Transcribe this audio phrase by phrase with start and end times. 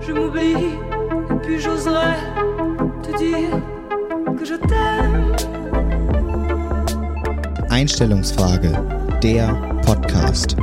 [0.00, 0.76] Je m'oublie,
[1.30, 2.16] et puis j'oserais
[3.02, 3.60] te dire
[4.38, 5.36] que je t'aime.
[7.70, 8.70] Einstellungsfrage,
[9.20, 9.54] der
[9.84, 10.56] Podcast.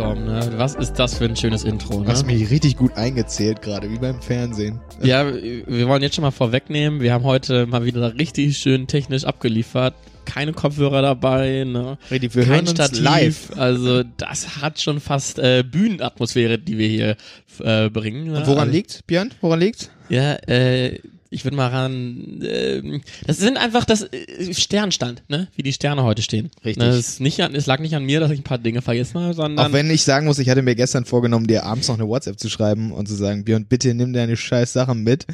[0.00, 0.52] Tom, ne?
[0.56, 2.08] Was ist das für ein schönes Intro, ne?
[2.08, 4.80] Hast mich richtig gut eingezählt gerade, wie beim Fernsehen.
[5.02, 9.24] Ja, wir wollen jetzt schon mal vorwegnehmen, wir haben heute mal wieder richtig schön technisch
[9.24, 9.94] abgeliefert.
[10.24, 11.98] Keine Kopfhörer dabei, ne?
[12.10, 13.00] Richtig, wir Kein hören uns Stativ.
[13.02, 13.50] live.
[13.58, 17.16] Also das hat schon fast äh, Bühnenatmosphäre, die wir hier
[17.62, 18.32] äh, bringen.
[18.32, 18.38] Ne?
[18.38, 19.32] Und woran also, liegt, Björn?
[19.42, 19.90] Woran liegt?
[20.08, 20.98] Ja, äh,
[21.30, 22.40] ich würde mal ran.
[22.42, 25.46] ähm, das sind einfach das äh, Sternstand, ne?
[25.54, 26.50] Wie die Sterne heute stehen.
[26.64, 26.78] Richtig.
[26.78, 28.82] Ne, es, ist nicht an, es lag nicht an mir, dass ich ein paar Dinge
[28.82, 31.86] vergessen habe, sondern Auch wenn ich sagen muss, ich hatte mir gestern vorgenommen, dir abends
[31.86, 35.26] noch eine WhatsApp zu schreiben und zu sagen, Björn, bitte nimm deine scheiß Sachen mit.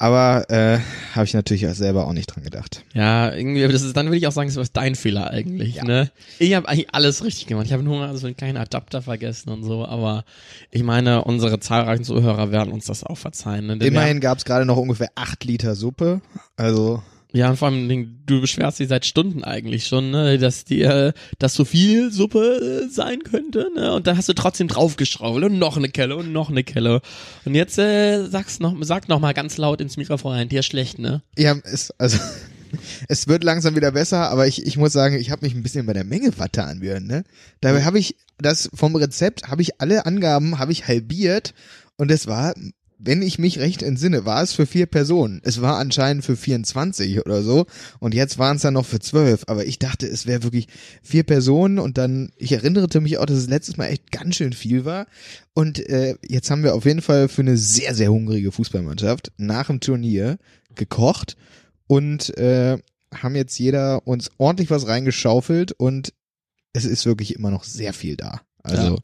[0.00, 0.78] Aber äh,
[1.12, 2.84] habe ich natürlich auch selber auch nicht dran gedacht.
[2.94, 5.84] Ja, irgendwie, das ist, dann würde ich auch sagen, das ist dein Fehler eigentlich, Ja.
[5.84, 6.10] ne?
[6.38, 7.66] Ich habe eigentlich alles richtig gemacht.
[7.66, 10.24] Ich habe nur so einen kleinen Adapter vergessen und so, aber
[10.70, 13.66] ich meine, unsere zahlreichen Zuhörer werden uns das auch verzeihen.
[13.66, 13.74] Ne?
[13.84, 16.20] Immerhin gab es gerade noch ungefähr acht Liter Suppe.
[16.56, 21.12] Also Ja, und vor allem, du beschwerst dich seit Stunden eigentlich schon, ne, dass dir,
[21.38, 25.58] dass so viel Suppe äh, sein könnte, ne, und dann hast du trotzdem draufgeschraubt und
[25.58, 27.02] noch eine Kelle und noch eine Kelle.
[27.44, 30.66] Und jetzt äh, sag's noch, sag noch mal ganz laut ins Mikrofon rein, dir ist
[30.66, 31.22] schlecht, ne?
[31.36, 32.18] Ja, es, also
[33.08, 35.84] es wird langsam wieder besser, aber ich, ich muss sagen, ich habe mich ein bisschen
[35.84, 37.24] bei der Menge vertan, Björn, ne?
[37.60, 41.52] Dabei habe ich das vom Rezept, habe ich alle Angaben, habe ich halbiert
[41.98, 42.54] und es war,
[42.98, 45.40] wenn ich mich recht entsinne, war es für vier Personen.
[45.44, 47.66] Es war anscheinend für 24 oder so.
[48.00, 50.66] Und jetzt waren es dann noch für zwölf, aber ich dachte, es wäre wirklich
[51.02, 51.78] vier Personen.
[51.78, 55.06] Und dann, ich erinnerte mich auch, dass es letztes Mal echt ganz schön viel war.
[55.54, 59.68] Und äh, jetzt haben wir auf jeden Fall für eine sehr, sehr hungrige Fußballmannschaft nach
[59.68, 60.38] dem Turnier
[60.74, 61.36] gekocht.
[61.86, 62.78] Und äh,
[63.14, 65.70] haben jetzt jeder uns ordentlich was reingeschaufelt.
[65.72, 66.12] Und
[66.72, 68.40] es ist wirklich immer noch sehr viel da.
[68.64, 68.96] Also ja,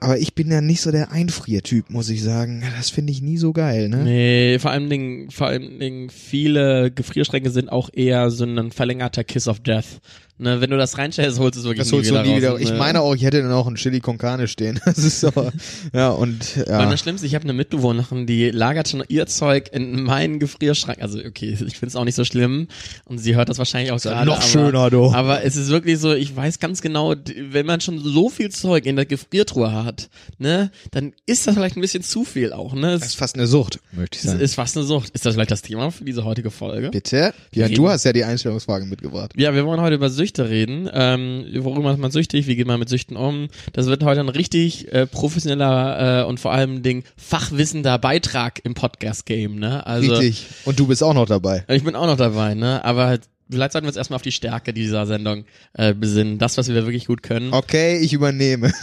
[0.00, 2.62] aber ich bin ja nicht so der Einfriertyp, muss ich sagen.
[2.76, 4.04] Das finde ich nie so geil, ne?
[4.04, 9.24] Nee, vor allem Dingen, vor allem Dingen, viele Gefrierschränke sind auch eher so ein verlängerter
[9.24, 10.00] Kiss of Death.
[10.36, 12.44] Ne, wenn du das reinstellst, holst du es wirklich Das holst nie du wieder nie
[12.44, 12.70] raus, wieder.
[12.70, 12.74] ne?
[12.74, 14.80] Ich meine auch, ich hätte dann auch ein Chili con Carne stehen.
[14.84, 15.52] Das ist aber,
[15.92, 16.90] ja, und, Und ja.
[16.90, 21.00] das Schlimmste, ich habe eine Mitbewohnerin, die lagert schon ihr Zeug in meinen Gefrierschrank.
[21.00, 22.66] Also okay, ich finde es auch nicht so schlimm
[23.04, 24.26] und sie hört das wahrscheinlich auch gerade.
[24.26, 25.12] noch aber, schöner, du.
[25.12, 27.14] Aber es ist wirklich so, ich weiß ganz genau,
[27.50, 30.08] wenn man schon so viel Zeug in der Gefriertruhe hat,
[30.38, 32.92] ne, dann ist das vielleicht ein bisschen zu viel auch, ne?
[32.92, 34.40] Das ist fast eine Sucht, möchte ich sagen.
[34.40, 35.10] ist fast eine Sucht.
[35.10, 36.90] Ist das vielleicht das Thema für diese heutige Folge?
[36.90, 37.32] Bitte?
[37.52, 39.32] Ja, du hast ja die Einstellungsfragen mitgebracht.
[39.36, 40.88] Ja, wir wollen heute über Süchte reden.
[40.92, 42.46] Ähm, worüber ist man süchtig?
[42.46, 43.48] Wie geht man mit Süchten um?
[43.72, 48.74] Das wird heute ein richtig äh, professioneller äh, und vor allem Ding fachwissender Beitrag im
[48.74, 49.58] Podcast-Game.
[49.58, 49.86] Ne?
[49.86, 50.46] Also Richtig.
[50.64, 51.64] Und du bist auch noch dabei.
[51.68, 52.84] ich bin auch noch dabei, ne?
[52.84, 53.18] Aber
[53.50, 55.44] vielleicht sollten wir uns erstmal auf die Stärke dieser Sendung
[55.74, 56.38] äh, besinnen.
[56.38, 57.52] Das, was wir wirklich gut können.
[57.52, 58.72] Okay, ich übernehme.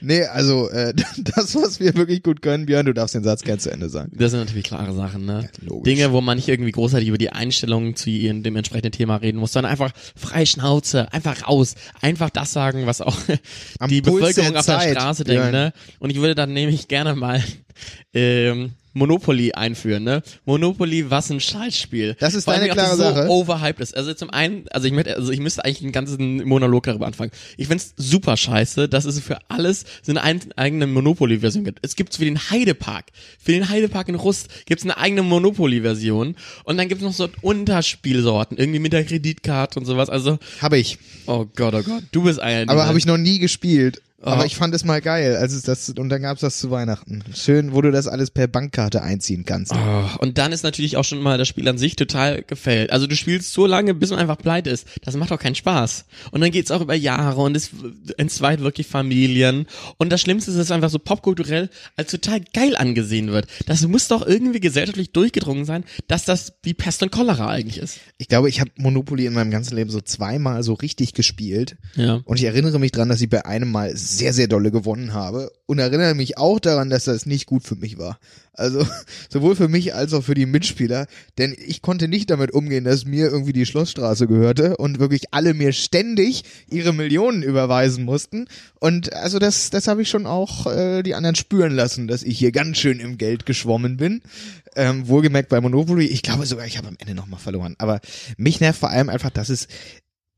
[0.00, 3.58] nee, also äh, das, was wir wirklich gut können, Björn, du darfst den Satz gern
[3.58, 4.12] zu Ende sagen.
[4.14, 5.48] Das sind natürlich klare Sachen, ne?
[5.60, 5.84] logisch.
[5.84, 9.38] Dinge, wo man nicht irgendwie großartig über die Einstellung zu ihren, dem entsprechenden Thema reden
[9.38, 13.16] muss, sondern einfach frei Schnauze, einfach raus, einfach das sagen, was auch
[13.78, 15.52] Am die Puls Bevölkerung der auf der Straße denkt, Björn.
[15.52, 15.72] ne?
[15.98, 17.42] Und ich würde dann nämlich gerne mal
[18.14, 20.22] ähm, Monopoly einführen, ne?
[20.44, 22.16] Monopoly, was ein Scheißspiel.
[22.20, 23.28] Das ist Vor allem, deine das klare so Sache.
[23.28, 23.96] overhyped ist.
[23.96, 27.32] Also zum einen, also ich möchte, also ich müsste eigentlich einen ganzen Monolog darüber anfangen.
[27.56, 31.78] Ich find's super scheiße, dass es für alles so eine ein, eigene Monopoly-Version gibt.
[31.82, 33.06] Es gibt's für den Heidepark.
[33.38, 36.36] Für den Heidepark in Rust gibt's eine eigene Monopoly-Version.
[36.64, 40.10] Und dann gibt's noch so Unterspielsorten, irgendwie mit der Kreditkarte und sowas.
[40.10, 40.98] Also, Habe ich.
[41.26, 42.70] oh Gott, oh Gott, du bist einer.
[42.70, 44.02] Aber habe ich noch nie gespielt.
[44.22, 47.24] Aber ich fand es mal geil, als es das und dann gab's das zu Weihnachten.
[47.34, 49.72] Schön, wo du das alles per Bankkarte einziehen kannst.
[49.72, 52.92] Oh, und dann ist natürlich auch schon mal das Spiel an sich total gefällt.
[52.92, 54.86] Also du spielst so lange, bis man einfach pleite ist.
[55.02, 56.04] Das macht doch keinen Spaß.
[56.30, 57.70] Und dann geht's auch über Jahre und es
[58.16, 59.66] entzweit wirklich Familien.
[59.98, 63.46] Und das Schlimmste ist, dass es einfach so popkulturell als total geil angesehen wird.
[63.66, 67.98] Das muss doch irgendwie gesellschaftlich durchgedrungen sein, dass das die Pest und Cholera eigentlich ist.
[68.18, 71.76] Ich glaube, ich habe Monopoly in meinem ganzen Leben so zweimal so richtig gespielt.
[71.96, 72.20] Ja.
[72.24, 75.50] Und ich erinnere mich dran, dass ich bei einem Mal sehr, sehr dolle gewonnen habe.
[75.66, 78.18] Und erinnere mich auch daran, dass das nicht gut für mich war.
[78.52, 78.86] Also
[79.28, 81.06] sowohl für mich als auch für die Mitspieler.
[81.38, 85.54] Denn ich konnte nicht damit umgehen, dass mir irgendwie die Schlossstraße gehörte und wirklich alle
[85.54, 88.48] mir ständig ihre Millionen überweisen mussten.
[88.80, 92.38] Und also das, das habe ich schon auch äh, die anderen spüren lassen, dass ich
[92.38, 94.22] hier ganz schön im Geld geschwommen bin.
[94.74, 96.06] Ähm, wohlgemerkt bei Monopoly.
[96.06, 97.74] Ich glaube sogar, ich habe am Ende nochmal verloren.
[97.78, 98.00] Aber
[98.36, 99.68] mich nervt vor allem einfach, dass es,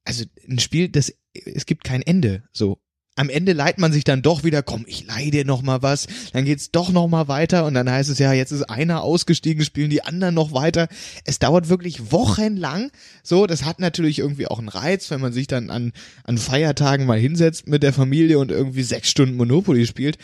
[0.04, 2.44] also ein Spiel, das, es gibt kein Ende.
[2.52, 2.78] So.
[3.16, 6.06] Am Ende leiht man sich dann doch wieder, komm, ich leih dir noch mal was,
[6.32, 9.64] dann geht's doch noch mal weiter und dann heißt es ja, jetzt ist einer ausgestiegen,
[9.64, 10.88] spielen die anderen noch weiter.
[11.24, 12.90] Es dauert wirklich wochenlang.
[13.22, 15.92] So, das hat natürlich irgendwie auch einen Reiz, wenn man sich dann an,
[16.24, 20.18] an Feiertagen mal hinsetzt mit der Familie und irgendwie sechs Stunden Monopoly spielt.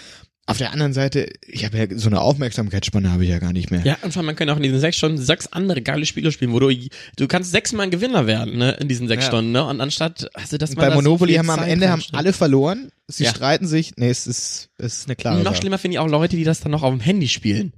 [0.47, 3.71] Auf der anderen Seite, ich habe ja so eine Aufmerksamkeitsspanne habe ich ja gar nicht
[3.71, 3.83] mehr.
[3.85, 6.33] Ja, und vor allem, man kann auch in diesen sechs Stunden sechs andere geile Spiele
[6.33, 6.71] spielen, wo du,
[7.17, 9.29] du kannst sechsmal ein Gewinner werden, ne, in diesen sechs Ja.
[9.29, 12.91] Stunden, ne, und anstatt, also, dass man Bei Monopoly haben am Ende haben alle verloren.
[13.07, 13.31] Sie Ja.
[13.31, 13.93] streiten sich.
[13.97, 15.57] Nee, es ist, es ist eine klare Noch Sache.
[15.57, 17.73] schlimmer finde ich auch Leute, die das dann noch auf dem Handy spielen.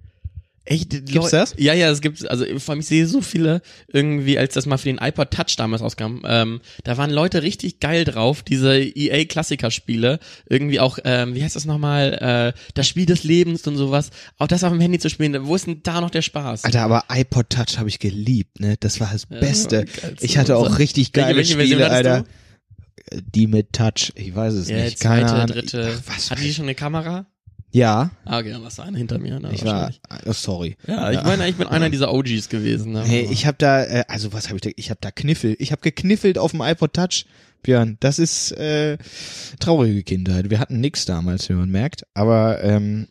[0.65, 0.91] Echt?
[0.91, 1.55] Gibt's das?
[1.59, 3.63] Ja, ja, es gibt, also vor allem ich sehe so viele
[3.93, 7.81] irgendwie, als das mal für den iPod Touch damals rauskam, ähm, da waren Leute richtig
[7.81, 13.25] geil drauf, diese EA-Klassiker-Spiele, irgendwie auch, ähm, wie heißt das nochmal, äh, das Spiel des
[13.25, 16.11] Lebens und sowas, auch das auf dem Handy zu spielen, wo ist denn da noch
[16.11, 16.65] der Spaß?
[16.65, 18.77] Alter, aber iPod Touch habe ich geliebt, ne?
[18.79, 19.85] Das war das Beste.
[19.87, 20.11] das war.
[20.21, 22.25] Ich hatte auch richtig Welche- geile welche Version Spiele, Alter.
[23.35, 25.01] Die mit Touch, ich weiß es Ja, nicht.
[25.01, 25.47] Keine zweite, Ahnung.
[25.49, 25.93] dritte.
[25.99, 26.31] Ach, was?
[26.31, 27.27] Hatte die schon eine Kamera?
[27.73, 29.41] Ja, Ah, okay, dann warst du eine hinter mir.
[29.41, 29.91] Ne, ich war.
[30.27, 30.77] Oh, sorry.
[30.87, 32.93] Ja, ich meine, ich bin einer dieser OGs gewesen.
[32.93, 33.03] Ne?
[33.03, 34.71] Hey, ich habe da, äh, also was habe ich da?
[34.77, 35.57] Ich habe da Kniffel.
[35.59, 37.25] Ich habe gekniffelt auf dem iPod Touch.
[37.63, 38.99] Björn, das ist äh,
[39.61, 40.51] traurige Kindheit.
[40.51, 42.05] Wir hatten nix damals, wie man merkt.
[42.13, 43.09] Aber ähm,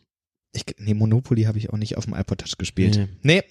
[0.54, 2.96] ich, nee, Monopoly habe ich auch nicht auf dem iPod Touch gespielt.
[2.96, 3.08] Nee.
[3.22, 3.42] Nee,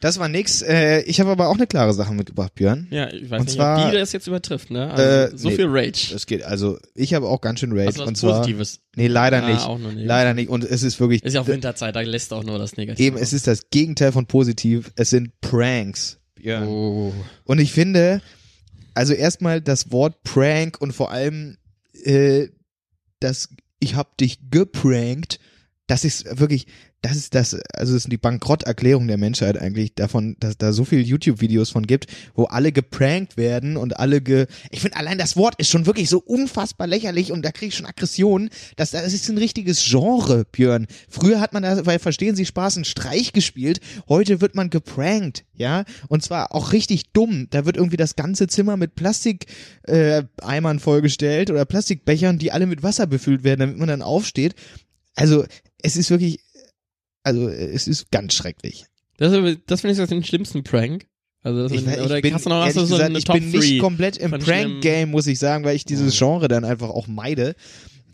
[0.00, 0.62] das war nix.
[0.62, 2.86] Äh, ich habe aber auch eine klare Sache mitgebracht, Björn.
[2.90, 4.88] Ja, ich weiß Und nicht, zwar- die das jetzt übertrifft, ne?
[4.92, 5.02] Also,
[5.34, 5.56] Äh, so nee.
[5.56, 6.10] viel Rage.
[6.12, 7.86] Das geht, also ich habe auch ganz schön Rage.
[7.88, 8.78] Also was und zwar, Positives.
[8.94, 9.62] nee, leider Ah, nicht.
[9.66, 10.06] auch noch nicht.
[10.06, 10.48] Leider nicht.
[10.48, 13.04] Und es ist wirklich, Ist ja auch Winterzeit, da lässt auch nur das Negative.
[13.04, 14.92] eben, es ist das Gegenteil von positiv.
[14.94, 16.18] Es sind Pranks.
[16.36, 16.68] Björn.
[16.68, 17.12] Oh.
[17.44, 18.22] Und ich finde,
[18.94, 21.56] also erstmal das Wort Prank und vor allem
[22.04, 22.46] äh,
[23.18, 23.48] das
[23.80, 25.40] ich hab dich geprankt,
[25.86, 26.66] das ist wirklich,
[27.02, 30.86] das ist das, also das ist die Bankrotterklärung der Menschheit eigentlich davon, dass da so
[30.86, 35.36] viele YouTube-Videos von gibt, wo alle geprankt werden und alle ge, ich finde allein das
[35.36, 39.12] Wort ist schon wirklich so unfassbar lächerlich und da kriege ich schon Aggressionen, das, das
[39.12, 40.86] ist ein richtiges Genre, Björn.
[41.10, 45.44] Früher hat man da, weil verstehen Sie Spaß, einen Streich gespielt, heute wird man geprankt,
[45.52, 49.46] ja, und zwar auch richtig dumm, da wird irgendwie das ganze Zimmer mit Plastik
[49.82, 54.54] äh, Eimern vollgestellt oder Plastikbechern, die alle mit Wasser befüllt werden, damit man dann aufsteht.
[55.16, 55.44] Also,
[55.84, 56.40] es ist wirklich,
[57.22, 58.84] also, es ist ganz schrecklich.
[59.16, 59.30] Das,
[59.66, 61.06] das finde ich so den schlimmsten Prank.
[61.42, 63.24] Also das Ich, mit, ich oder bin, hast du noch ehrlich so gesagt, eine ich
[63.24, 66.64] Top bin nicht 3 komplett im Prank-Game, muss ich sagen, weil ich dieses Genre dann
[66.64, 67.54] einfach auch meide.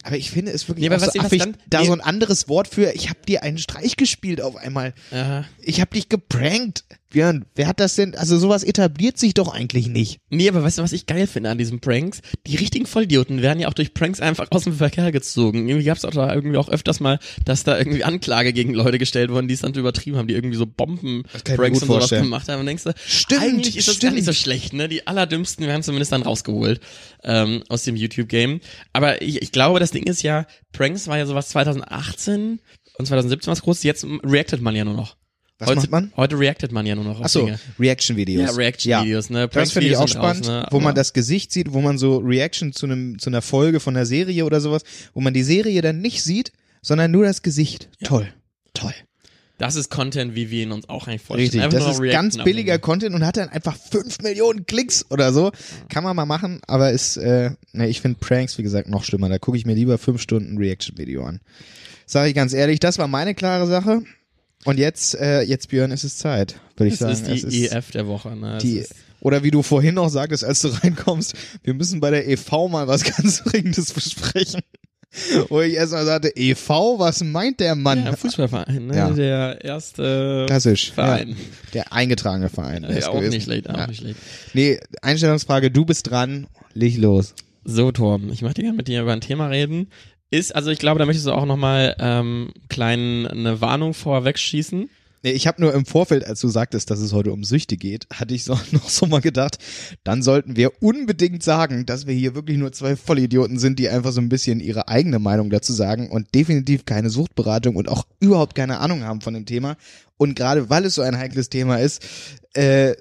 [0.03, 1.87] Aber ich finde es wirklich Nee, was so was affig, dann- da nee.
[1.87, 4.95] so ein anderes Wort für, ich habe dir einen Streich gespielt auf einmal.
[5.13, 5.45] Ja.
[5.61, 6.85] Ich habe dich geprankt.
[7.11, 10.19] Björn, wer hat das denn, also sowas etabliert sich doch eigentlich nicht.
[10.31, 12.21] Nee, aber weißt du, was ich geil finde an diesen Pranks?
[12.47, 15.69] Die richtigen Vollidioten werden ja auch durch Pranks einfach aus dem Verkehr gezogen.
[15.69, 19.31] Irgendwie gab's auch da irgendwie auch öfters mal, dass da irgendwie Anklage gegen Leute gestellt
[19.31, 22.23] wurden, die es dann übertrieben haben, die irgendwie so Bomben-Pranks und sowas vorstellen.
[22.25, 22.61] gemacht haben.
[22.61, 24.15] Und denkst du, Stimmt, eigentlich ist das gar stimmt.
[24.15, 24.89] nicht so schlecht, ne?
[24.89, 26.81] Die allerdümmsten werden zumindest dann rausgeholt
[27.25, 28.61] ähm, aus dem YouTube-Game.
[28.93, 32.61] Aber ich, ich glaube, das Ding ist ja, Pranks war ja sowas 2018
[32.99, 35.17] und 2017 was groß, jetzt reactet man ja nur noch.
[35.61, 36.13] Was heute, macht man?
[36.17, 37.61] Heute reactet man ja nur noch auf Achso, Dinge.
[37.79, 38.51] Reaction-Videos.
[38.51, 39.49] Ja, Reaction-Videos, ne?
[39.49, 40.67] Das finde ich auch spannend, ne?
[40.71, 43.79] wo man Aber- das Gesicht sieht, wo man so Reaction zu einem zu einer Folge
[43.81, 44.83] von einer Serie oder sowas,
[45.15, 46.53] wo man die Serie dann nicht sieht,
[46.83, 47.89] sondern nur das Gesicht.
[48.03, 48.29] Toll,
[48.75, 48.95] toll.
[49.59, 51.45] Das ist Content, wie wir ihn uns auch eigentlich vorstellen.
[51.45, 52.79] Richtig, Einfach das ist ganz billiger.
[52.79, 55.53] Content und hat dann einfach fünf Millionen Klicks oder so.
[55.91, 59.29] Kann man mal machen, aber ist, äh, ne, ich finde Pranks, wie gesagt, noch schlimmer.
[59.29, 61.41] Da gucke ich mir lieber fünf Stunden Reaction-Video an.
[62.07, 64.03] Sage ich ganz ehrlich, das war meine klare Sache.
[64.65, 67.33] Und jetzt, äh, jetzt Björn, ist es Zeit, würde ich Das sagen.
[67.35, 68.37] ist Es die EF der Woche.
[68.37, 68.57] Ne?
[68.57, 71.35] Es die, ist, oder wie du vorhin noch sagtest, als du reinkommst,
[71.65, 74.61] wir müssen bei der EV mal was ganz Dringendes besprechen.
[75.49, 76.69] Wo ich erstmal sagte, EV,
[76.99, 78.05] was meint der Mann?
[78.05, 78.97] ja, Fußballverein, ne?
[78.97, 79.11] Ja.
[79.11, 80.93] der erste Klassisch.
[80.93, 81.31] Verein.
[81.31, 81.35] Ja,
[81.75, 82.85] der eingetragene Verein.
[82.85, 83.31] Ja, ist auch gewesen.
[83.33, 83.87] nicht schlecht, auch Ja.
[83.89, 84.17] nicht schlecht.
[84.55, 87.35] Nee, Einstellungsfrage, du bist dran, leg los.
[87.65, 89.89] So, Torben, ich möchte gerne mit dir über ein Thema reden.
[90.31, 94.89] Ist, also ich glaube, da möchtest du auch nochmal ähm, klein eine Warnung vorweg schießen.
[95.23, 98.07] Nee, ich habe nur im Vorfeld, als du sagtest, dass es heute um Süchte geht,
[98.11, 99.59] hatte ich so, noch so mal gedacht,
[100.03, 104.13] dann sollten wir unbedingt sagen, dass wir hier wirklich nur zwei Vollidioten sind, die einfach
[104.13, 108.55] so ein bisschen ihre eigene Meinung dazu sagen und definitiv keine Suchtberatung und auch überhaupt
[108.55, 109.77] keine Ahnung haben von dem Thema.
[110.17, 112.03] Und gerade weil es so ein heikles Thema ist,
[112.55, 112.95] äh,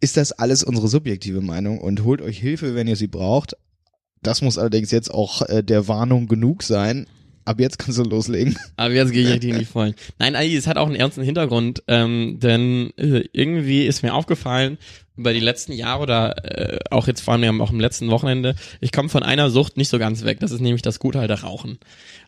[0.00, 3.56] ist das alles unsere subjektive Meinung und holt euch Hilfe, wenn ihr sie braucht.
[4.24, 7.06] Das muss allerdings jetzt auch äh, der Warnung genug sein.
[7.44, 8.56] Ab jetzt kannst du loslegen.
[8.76, 9.94] Aber jetzt gehe ich richtig in die Vollen.
[10.18, 14.78] Nein, Ali, es hat auch einen ernsten Hintergrund, ähm, denn äh, irgendwie ist mir aufgefallen,
[15.16, 18.92] über die letzten Jahre oder äh, auch jetzt vor allem auch im letzten Wochenende, ich
[18.92, 20.40] komme von einer Sucht nicht so ganz weg.
[20.40, 21.78] Das ist nämlich das gute Rauchen.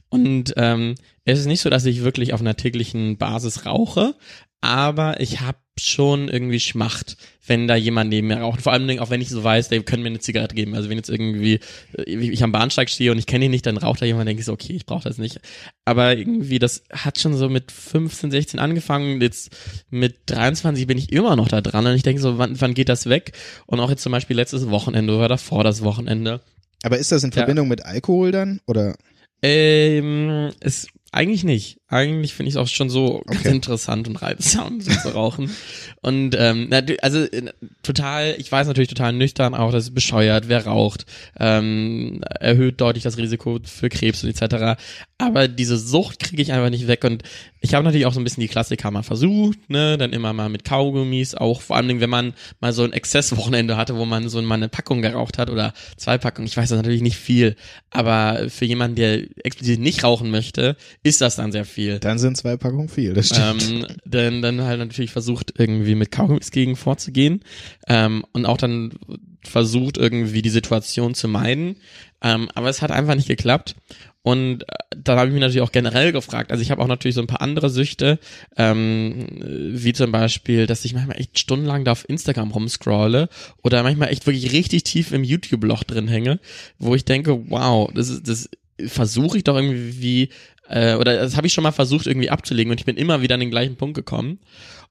[0.09, 4.15] Und ähm, es ist nicht so, dass ich wirklich auf einer täglichen Basis rauche,
[4.61, 8.63] aber ich habe schon irgendwie Schmacht, wenn da jemand neben mir raucht.
[8.63, 10.75] Vor allem auch wenn ich so weiß, der können mir eine Zigarette geben.
[10.75, 11.61] Also wenn jetzt irgendwie
[11.97, 14.41] äh, ich am Bahnsteig stehe und ich kenne ihn nicht, dann raucht da jemand, denke
[14.41, 15.41] ich so, okay, ich brauche das nicht.
[15.85, 19.21] Aber irgendwie, das hat schon so mit 15, 16 angefangen.
[19.21, 19.55] Jetzt
[19.91, 22.89] mit 23 bin ich immer noch da dran und ich denke so, wann, wann geht
[22.89, 23.33] das weg?
[23.67, 26.41] Und auch jetzt zum Beispiel letztes Wochenende oder davor das Wochenende.
[26.83, 27.71] Aber ist das in Verbindung ja.
[27.71, 28.61] mit Alkohol dann?
[28.67, 28.97] Oder?
[29.43, 31.79] Ähm, es eigentlich nicht.
[31.89, 35.51] Eigentlich finde ich es auch schon so ganz interessant und reizsam, so zu rauchen.
[36.03, 36.69] Und ähm,
[37.01, 37.53] also äh,
[37.85, 41.07] total, ich weiß natürlich total nüchtern auch, das ist bescheuert, wer raucht,
[41.39, 44.81] ähm, erhöht deutlich das Risiko für Krebs und etc.
[45.19, 47.23] Aber diese Sucht kriege ich einfach nicht weg und
[47.61, 50.49] ich habe natürlich auch so ein bisschen die Klassiker mal versucht, ne, dann immer mal
[50.49, 54.43] mit Kaugummis, auch vor allem, wenn man mal so ein Exzesswochenende hatte, wo man so
[54.43, 57.57] mal eine Packung geraucht hat oder zwei Packungen, ich weiß das natürlich nicht viel,
[57.91, 61.76] aber für jemanden, der explizit nicht rauchen möchte, ist das dann sehr viel.
[61.99, 63.71] Dann sind zwei Packungen viel, das stimmt.
[63.71, 67.41] Ähm, dann, dann halt natürlich versucht, irgendwie mit Kaugummis gegen vorzugehen
[67.87, 68.95] ähm, und auch dann
[69.45, 71.77] versucht, irgendwie die Situation zu meiden.
[72.23, 73.77] Ähm, aber es hat einfach nicht geklappt.
[74.23, 76.51] Und äh, dann habe ich mich natürlich auch generell gefragt.
[76.51, 78.19] Also ich habe auch natürlich so ein paar andere Süchte,
[78.57, 83.29] ähm, wie zum Beispiel, dass ich manchmal echt stundenlang da auf Instagram rumscrolle
[83.63, 86.41] oder manchmal echt wirklich richtig tief im YouTube-Loch drin hänge,
[86.81, 88.51] wo ich denke, wow, das ist, das
[88.85, 90.31] versuche ich doch irgendwie,
[90.69, 93.35] äh, oder das habe ich schon mal versucht irgendwie abzulegen und ich bin immer wieder
[93.35, 94.39] an den gleichen Punkt gekommen.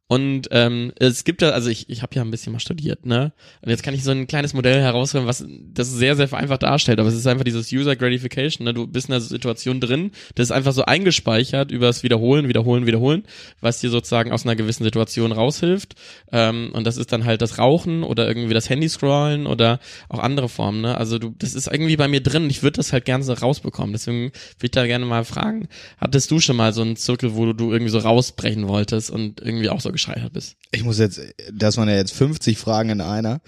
[0.08, 3.34] Und ähm, es gibt ja, also ich, ich habe ja ein bisschen mal studiert, ne?
[3.64, 5.44] Und jetzt kann ich so ein kleines Modell herausfinden, was
[5.74, 7.00] das sehr, sehr vereinfacht darstellt.
[7.00, 8.76] Aber es ist einfach dieses User Gratification, ne?
[8.76, 12.86] Du bist in der Situation drin, das ist einfach so eingespeichert über das Wiederholen, Wiederholen,
[12.86, 13.24] Wiederholen,
[13.62, 15.96] was dir sozusagen aus einer gewissen Situation raushilft.
[16.32, 20.20] Ähm, und das ist dann halt das Rauchen oder irgendwie das Handy scrollen oder auch
[20.20, 20.96] andere Formen, ne?
[21.00, 22.48] Also du, das ist irgendwie bei mir drin.
[22.52, 23.94] Ich würde das halt gerne so rausbekommen.
[23.94, 27.54] Deswegen würde ich da gerne mal fragen, hattest du schon mal so einen Zirkel, wo
[27.54, 30.56] du irgendwie so rausbrechen wolltest und irgendwie auch so gescheitert bist.
[30.72, 31.22] Ich muss jetzt,
[31.52, 33.42] das waren ja jetzt 50 Fragen in einer.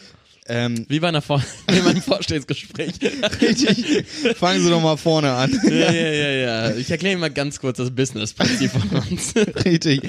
[0.49, 2.93] Ähm, Wie bei, einer Vor wie bei einem Vorstellungsgespräch.
[3.41, 4.05] Richtig.
[4.37, 5.51] Fangen Sie doch mal vorne an.
[5.65, 6.75] Ja, ja, ja, ja.
[6.75, 9.33] Ich erkläre Ihnen mal ganz kurz das Business-Prinzip von uns.
[9.65, 10.01] Richtig.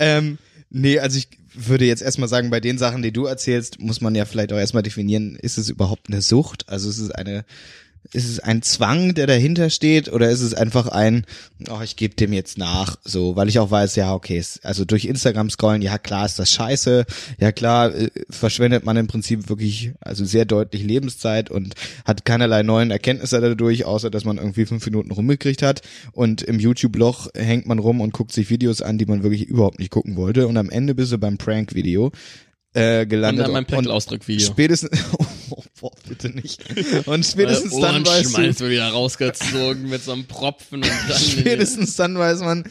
[0.00, 0.38] Ähm,
[0.70, 4.14] nee, also ich würde jetzt erstmal sagen, bei den Sachen, die du erzählst, muss man
[4.16, 6.68] ja vielleicht auch erstmal definieren, ist es überhaupt eine Sucht?
[6.68, 7.44] Also ist es eine
[8.12, 11.24] ist es ein Zwang, der dahinter steht, oder ist es einfach ein,
[11.70, 15.04] oh, ich gebe dem jetzt nach, so, weil ich auch weiß, ja, okay, also durch
[15.04, 17.04] Instagram scrollen, ja klar ist das scheiße,
[17.38, 22.62] ja klar äh, verschwendet man im Prinzip wirklich, also sehr deutlich Lebenszeit und hat keinerlei
[22.62, 25.82] neuen Erkenntnisse dadurch, außer dass man irgendwie fünf Minuten rumgekriegt hat.
[26.12, 29.78] Und im YouTube-Loch hängt man rum und guckt sich Videos an, die man wirklich überhaupt
[29.78, 30.46] nicht gucken wollte.
[30.46, 32.12] Und am Ende bist du beim Prank-Video
[32.76, 33.46] äh, gelandet.
[33.46, 34.46] Und dann mein Pentel-Ausdruck-Video.
[34.46, 34.90] Spätestens,
[35.50, 36.62] oh, boah, bitte nicht.
[37.06, 41.96] Und spätestens äh, dann weißt du, wieder rausgezogen mit so einem Propfen und dann spätestens
[41.96, 42.64] dann weiß man,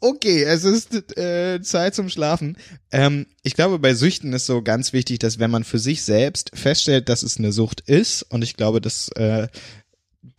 [0.00, 2.56] okay, es ist äh, Zeit zum Schlafen.
[2.90, 6.50] Ähm, ich glaube, bei Süchten ist so ganz wichtig, dass wenn man für sich selbst
[6.54, 9.46] feststellt, dass es eine Sucht ist, und ich glaube, dass äh,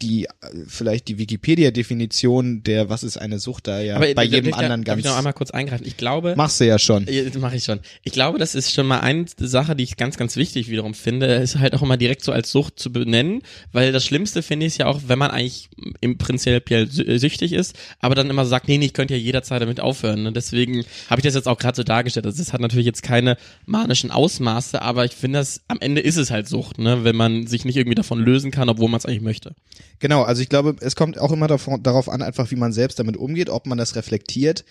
[0.03, 0.27] die
[0.67, 4.83] vielleicht die Wikipedia-Definition der was ist eine Sucht da ja Aber bei jedem ich, anderen
[4.83, 4.93] ganz.
[4.93, 5.85] Darf ich noch einmal kurz eingreifen?
[5.87, 6.35] Ich glaube.
[6.35, 7.07] Machst du ja schon.
[7.09, 7.79] Ja, mache ich schon.
[8.03, 11.27] Ich glaube, das ist schon mal eine Sache, die ich ganz, ganz wichtig wiederum finde,
[11.35, 13.41] ist halt auch immer direkt so als Sucht zu benennen,
[13.71, 15.69] weil das Schlimmste finde ich ja auch, wenn man eigentlich
[16.01, 19.79] im Prinzip süchtig ist, aber dann immer sagt, nee, nee, ich könnte ja jederzeit damit
[19.79, 20.27] aufhören.
[20.27, 22.25] Und deswegen habe ich das jetzt auch gerade so dargestellt.
[22.25, 26.17] Also es hat natürlich jetzt keine manischen Ausmaße, aber ich finde, das am Ende ist
[26.17, 29.05] es halt Sucht, ne, wenn man sich nicht irgendwie davon lösen kann, obwohl man es
[29.05, 29.55] eigentlich möchte.
[30.03, 32.99] Genau, also ich glaube, es kommt auch immer davon, darauf an, einfach wie man selbst
[32.99, 34.65] damit umgeht, ob man das reflektiert.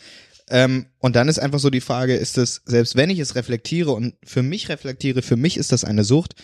[0.51, 3.93] Ähm, und dann ist einfach so die Frage, ist es, selbst wenn ich es reflektiere
[3.93, 6.35] und für mich reflektiere, für mich ist das eine Sucht,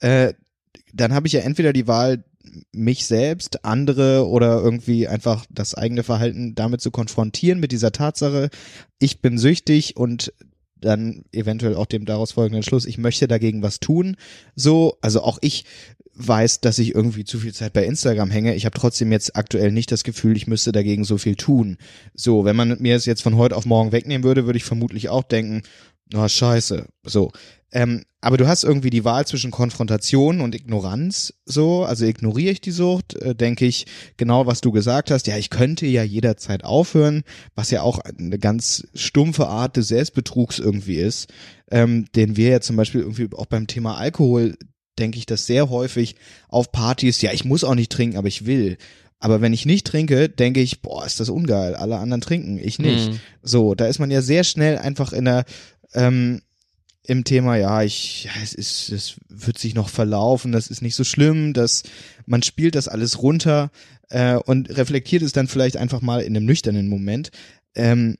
[0.00, 0.34] äh,
[0.92, 2.24] dann habe ich ja entweder die Wahl,
[2.72, 8.50] mich selbst, andere oder irgendwie einfach das eigene Verhalten damit zu konfrontieren mit dieser Tatsache,
[8.98, 10.32] ich bin süchtig und
[10.82, 14.16] dann eventuell auch dem daraus folgenden Schluss, ich möchte dagegen was tun.
[14.54, 15.64] So, also auch ich
[16.14, 18.54] weiß, dass ich irgendwie zu viel Zeit bei Instagram hänge.
[18.54, 21.78] Ich habe trotzdem jetzt aktuell nicht das Gefühl, ich müsste dagegen so viel tun.
[22.14, 25.08] So, wenn man mir es jetzt von heute auf morgen wegnehmen würde, würde ich vermutlich
[25.08, 25.62] auch denken,
[26.14, 26.86] oh, scheiße.
[27.04, 27.30] So.
[27.72, 32.60] Ähm, aber du hast irgendwie die Wahl zwischen Konfrontation und Ignoranz, so, also ignoriere ich
[32.60, 33.86] die Sucht, äh, denke ich
[34.16, 37.24] genau, was du gesagt hast, ja, ich könnte ja jederzeit aufhören,
[37.54, 41.32] was ja auch eine ganz stumpfe Art des Selbstbetrugs irgendwie ist,
[41.70, 44.56] ähm, den wir ja zum Beispiel irgendwie auch beim Thema Alkohol
[44.98, 46.16] denke ich das sehr häufig
[46.48, 48.76] auf Partys, ja, ich muss auch nicht trinken, aber ich will.
[49.18, 51.76] Aber wenn ich nicht trinke, denke ich, boah, ist das ungeil.
[51.76, 53.10] Alle anderen trinken, ich nicht.
[53.10, 53.20] Mhm.
[53.40, 55.44] So, da ist man ja sehr schnell einfach in der
[55.94, 56.42] ähm,
[57.04, 60.94] im Thema, ja, ich, ja, es ist, es wird sich noch verlaufen, das ist nicht
[60.94, 61.82] so schlimm, dass
[62.26, 63.70] man spielt das alles runter
[64.08, 67.30] äh, und reflektiert es dann vielleicht einfach mal in einem nüchternen Moment.
[67.74, 68.16] Ähm,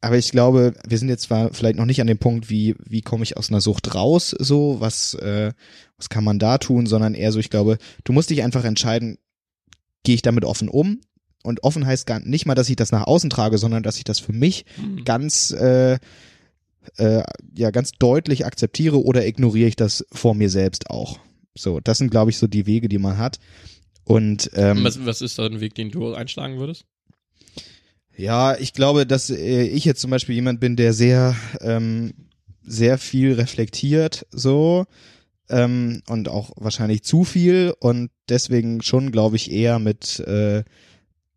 [0.00, 3.02] aber ich glaube, wir sind jetzt zwar vielleicht noch nicht an dem Punkt, wie, wie
[3.02, 5.52] komme ich aus einer Sucht raus, so, was, äh,
[5.98, 9.18] was kann man da tun, sondern eher so, ich glaube, du musst dich einfach entscheiden,
[10.04, 11.00] gehe ich damit offen um?
[11.42, 14.04] Und offen heißt gar nicht mal, dass ich das nach außen trage, sondern dass ich
[14.04, 15.04] das für mich Mhm.
[15.04, 15.98] ganz, äh,
[16.96, 17.22] äh,
[17.56, 21.18] ja, ganz deutlich akzeptiere oder ignoriere ich das vor mir selbst auch.
[21.56, 23.38] So, das sind, glaube ich, so die Wege, die man hat.
[24.04, 26.84] Und ähm, was, was ist da ein Weg, den du einschlagen würdest?
[28.16, 32.12] Ja, ich glaube, dass äh, ich jetzt zum Beispiel jemand bin, der sehr, ähm,
[32.62, 34.86] sehr viel reflektiert, so
[35.48, 40.64] ähm, und auch wahrscheinlich zu viel und deswegen schon, glaube ich, eher mit äh,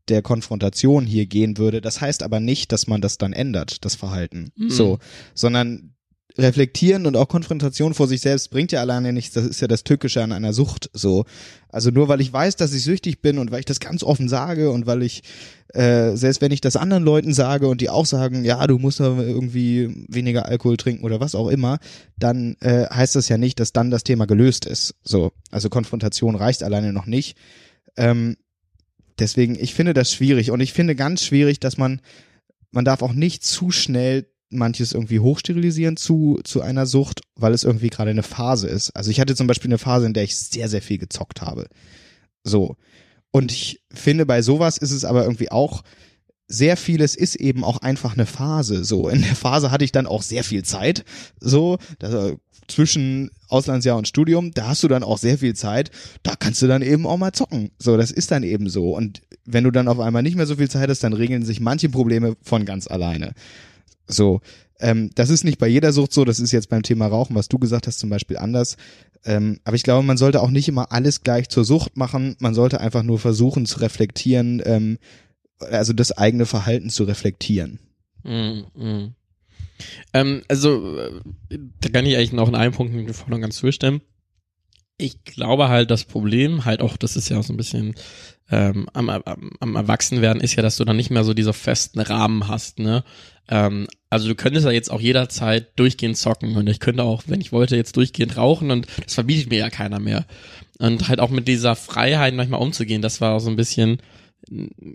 [0.09, 1.81] der Konfrontation hier gehen würde.
[1.81, 4.51] Das heißt aber nicht, dass man das dann ändert, das Verhalten.
[4.55, 4.69] Mhm.
[4.69, 4.99] So,
[5.33, 5.93] sondern
[6.37, 9.35] reflektieren und auch Konfrontation vor sich selbst bringt ja alleine nichts.
[9.35, 10.89] Das ist ja das Tückische an einer Sucht.
[10.93, 11.25] So,
[11.69, 14.27] also nur weil ich weiß, dass ich süchtig bin und weil ich das ganz offen
[14.27, 15.21] sage und weil ich
[15.73, 19.01] äh, selbst wenn ich das anderen Leuten sage und die auch sagen, ja, du musst
[19.01, 21.77] aber irgendwie weniger Alkohol trinken oder was auch immer,
[22.17, 24.95] dann äh, heißt das ja nicht, dass dann das Thema gelöst ist.
[25.03, 27.37] So, also Konfrontation reicht alleine noch nicht.
[27.95, 28.37] Ähm,
[29.19, 32.01] deswegen, ich finde das schwierig und ich finde ganz schwierig, dass man,
[32.71, 37.63] man darf auch nicht zu schnell manches irgendwie hochsterilisieren zu, zu einer Sucht, weil es
[37.63, 38.91] irgendwie gerade eine Phase ist.
[38.91, 41.67] Also ich hatte zum Beispiel eine Phase, in der ich sehr, sehr viel gezockt habe.
[42.43, 42.77] So.
[43.31, 45.83] Und ich finde, bei sowas ist es aber irgendwie auch,
[46.47, 48.83] sehr vieles ist eben auch einfach eine Phase.
[48.83, 51.03] So, in der Phase hatte ich dann auch sehr viel Zeit.
[51.39, 52.33] So, da,
[52.73, 55.91] zwischen Auslandsjahr und Studium, da hast du dann auch sehr viel Zeit.
[56.23, 57.71] Da kannst du dann eben auch mal zocken.
[57.77, 58.95] So, das ist dann eben so.
[58.95, 61.59] Und wenn du dann auf einmal nicht mehr so viel Zeit hast, dann regeln sich
[61.59, 63.33] manche Probleme von ganz alleine.
[64.07, 64.41] So,
[64.79, 66.25] ähm, das ist nicht bei jeder Sucht so.
[66.25, 68.77] Das ist jetzt beim Thema Rauchen, was du gesagt hast, zum Beispiel anders.
[69.25, 72.35] Ähm, aber ich glaube, man sollte auch nicht immer alles gleich zur Sucht machen.
[72.39, 74.97] Man sollte einfach nur versuchen zu reflektieren, ähm,
[75.59, 77.79] also das eigene Verhalten zu reflektieren.
[78.23, 78.65] Mhm.
[78.75, 79.15] mhm.
[80.13, 83.55] Ähm, also, äh, da kann ich eigentlich noch in einem Punkt mit voll und ganz
[83.55, 84.01] zustimmen.
[84.97, 87.95] Ich glaube halt, das Problem halt auch, das ist ja auch so ein bisschen
[88.49, 91.99] ähm, am, am, am Erwachsenwerden, ist ja, dass du dann nicht mehr so diese festen
[91.99, 93.03] Rahmen hast, ne?
[93.49, 97.41] Ähm, also du könntest ja jetzt auch jederzeit durchgehend zocken und ich könnte auch, wenn
[97.41, 100.25] ich wollte, jetzt durchgehend rauchen und das verbietet mir ja keiner mehr.
[100.79, 103.97] Und halt auch mit dieser Freiheit manchmal umzugehen, das war auch so ein bisschen,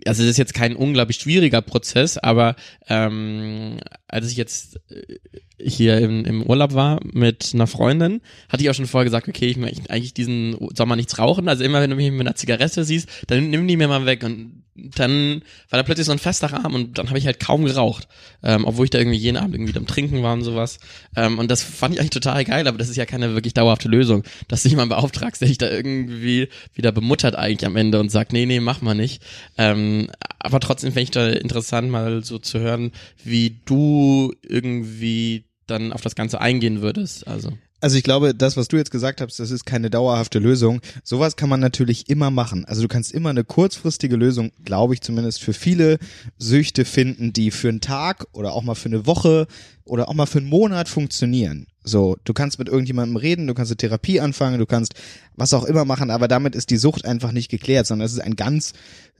[0.05, 2.55] also es ist jetzt kein unglaublich schwieriger Prozess, aber
[2.87, 5.17] ähm, als ich jetzt äh,
[5.59, 9.47] hier im, im Urlaub war mit einer Freundin, hatte ich auch schon vorher gesagt, okay,
[9.47, 11.49] ich möchte eigentlich diesen Sommer nichts rauchen.
[11.49, 14.23] Also immer, wenn du mich mit einer Zigarette siehst, dann nimm die mir mal weg.
[14.23, 14.63] Und
[14.95, 18.07] dann war da plötzlich so ein fester Rahmen und dann habe ich halt kaum geraucht.
[18.41, 20.79] Ähm, obwohl ich da irgendwie jeden Abend irgendwie am Trinken war und sowas.
[21.15, 23.89] Ähm, und das fand ich eigentlich total geil, aber das ist ja keine wirklich dauerhafte
[23.89, 28.09] Lösung, dass du jemanden beauftragst, der dich da irgendwie wieder bemuttert eigentlich am Ende und
[28.09, 29.21] sagt, nee, nee, mach mal nicht.
[29.57, 32.91] Ähm, aber trotzdem fände ich da interessant, mal so zu hören,
[33.23, 37.27] wie du irgendwie dann auf das Ganze eingehen würdest.
[37.27, 37.53] Also.
[37.81, 40.81] Also ich glaube, das, was du jetzt gesagt hast, das ist keine dauerhafte Lösung.
[41.03, 42.65] Sowas kann man natürlich immer machen.
[42.65, 45.97] Also du kannst immer eine kurzfristige Lösung, glaube ich zumindest, für viele
[46.37, 49.47] Süchte finden, die für einen Tag oder auch mal für eine Woche
[49.85, 51.67] oder auch mal für einen Monat funktionieren.
[51.83, 54.95] So, du kannst mit irgendjemandem reden, du kannst eine Therapie anfangen, du kannst
[55.35, 58.19] was auch immer machen, aber damit ist die Sucht einfach nicht geklärt, sondern es ist
[58.19, 58.73] ein ganz,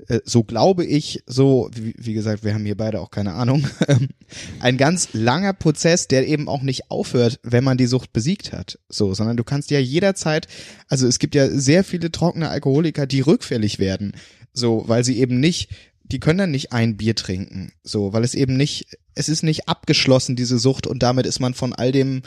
[0.08, 3.66] äh, so glaube ich, so, wie, wie gesagt, wir haben hier beide auch keine Ahnung,
[4.60, 8.78] ein ganz langer Prozess, der eben auch nicht aufhört, wenn man die Sucht besiegt hat.
[8.90, 10.48] So, sondern du kannst ja jederzeit,
[10.90, 14.14] also es gibt ja sehr viele trockene Alkoholiker, die rückfällig werden.
[14.52, 15.70] So, weil sie eben nicht,
[16.12, 17.72] die können dann nicht ein Bier trinken.
[17.84, 21.54] So, weil es eben nicht, es ist nicht abgeschlossen, diese Sucht, und damit ist man
[21.54, 22.24] von all dem,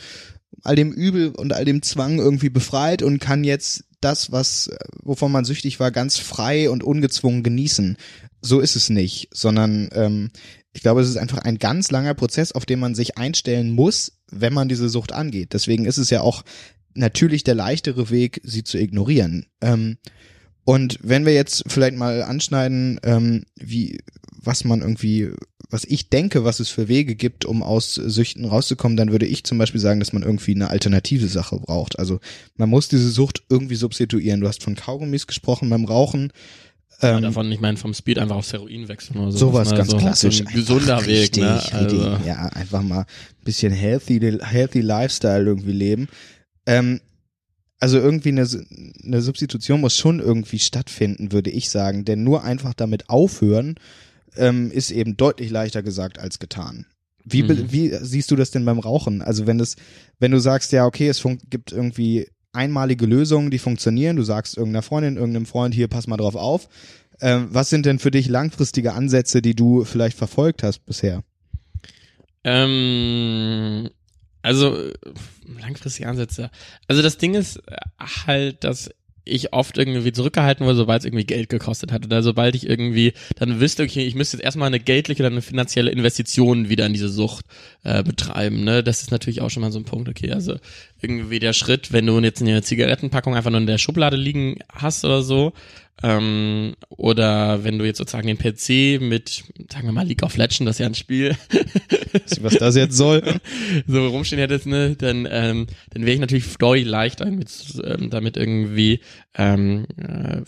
[0.62, 4.70] all dem Übel und all dem Zwang irgendwie befreit und kann jetzt das, was,
[5.02, 7.96] wovon man süchtig war, ganz frei und ungezwungen genießen.
[8.40, 10.30] So ist es nicht, sondern ähm,
[10.72, 14.12] ich glaube, es ist einfach ein ganz langer Prozess, auf den man sich einstellen muss,
[14.30, 15.52] wenn man diese Sucht angeht.
[15.52, 16.42] Deswegen ist es ja auch
[16.94, 19.46] natürlich der leichtere Weg, sie zu ignorieren.
[19.60, 19.98] Ähm,
[20.64, 23.98] und wenn wir jetzt vielleicht mal anschneiden, ähm, wie,
[24.40, 25.30] was man irgendwie,
[25.70, 29.44] was ich denke, was es für Wege gibt, um aus Süchten rauszukommen, dann würde ich
[29.44, 31.98] zum Beispiel sagen, dass man irgendwie eine alternative Sache braucht.
[31.98, 32.20] Also
[32.56, 34.40] man muss diese Sucht irgendwie substituieren.
[34.40, 36.32] Du hast von Kaugummis gesprochen beim Rauchen.
[37.00, 39.38] Ja, Ähm, davon, ich meine, vom Speed einfach aufs Heroin wechseln oder so.
[39.38, 40.38] sowas ist ganz so klassisch.
[40.38, 41.54] So ein gesunder Weg, ne?
[41.56, 42.26] richtig, Also, richtig.
[42.26, 43.06] Ja, einfach mal ein
[43.44, 46.08] bisschen healthy, healthy Lifestyle irgendwie leben.
[46.66, 47.00] Ähm,
[47.82, 48.48] also irgendwie eine,
[49.04, 52.04] eine Substitution muss schon irgendwie stattfinden, würde ich sagen.
[52.04, 53.74] Denn nur einfach damit aufhören,
[54.36, 56.86] ähm, ist eben deutlich leichter gesagt als getan.
[57.24, 57.72] Wie, Mhm.
[57.72, 59.20] wie siehst du das denn beim Rauchen?
[59.20, 59.74] Also wenn es,
[60.20, 64.82] wenn du sagst, ja, okay, es gibt irgendwie einmalige Lösungen, die funktionieren, du sagst irgendeiner
[64.82, 66.68] Freundin, irgendeinem Freund, hier, pass mal drauf auf.
[67.20, 71.24] Ähm, was sind denn für dich langfristige Ansätze, die du vielleicht verfolgt hast bisher?
[72.44, 73.90] Ähm,
[74.42, 74.92] also äh,
[75.60, 76.50] langfristige Ansätze.
[76.88, 77.76] Also das Ding ist äh,
[78.26, 78.90] halt, dass
[79.24, 82.04] ich oft irgendwie zurückgehalten wurde, sobald es irgendwie Geld gekostet hat.
[82.04, 85.42] Oder sobald ich irgendwie dann wüsste, okay, ich müsste jetzt erstmal eine geldliche oder eine
[85.42, 87.46] finanzielle Investition wieder in diese Sucht
[87.84, 88.64] äh, betreiben.
[88.64, 88.82] Ne?
[88.82, 90.56] Das ist natürlich auch schon mal so ein Punkt, okay, also
[91.00, 95.04] irgendwie der Schritt, wenn du jetzt eine Zigarettenpackung einfach nur in der Schublade liegen hast
[95.04, 95.52] oder so,
[96.02, 100.64] ähm, oder wenn du jetzt sozusagen den PC mit, sagen wir mal, League of Legends,
[100.64, 101.36] das ist ja ein Spiel,
[102.40, 103.22] Was das jetzt soll.
[103.86, 107.50] so rumstehen hättest, ne, dann, ähm, dann wäre ich natürlich deutlich leichter mit,
[107.84, 109.00] ähm, damit irgendwie
[109.34, 110.42] ähm, äh,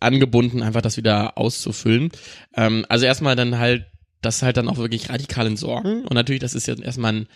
[0.00, 2.10] angebunden, einfach das wieder auszufüllen.
[2.56, 3.86] Ähm, also erstmal dann halt
[4.22, 6.04] das halt dann auch wirklich radikal entsorgen.
[6.04, 7.26] Und natürlich, das ist jetzt erstmal ein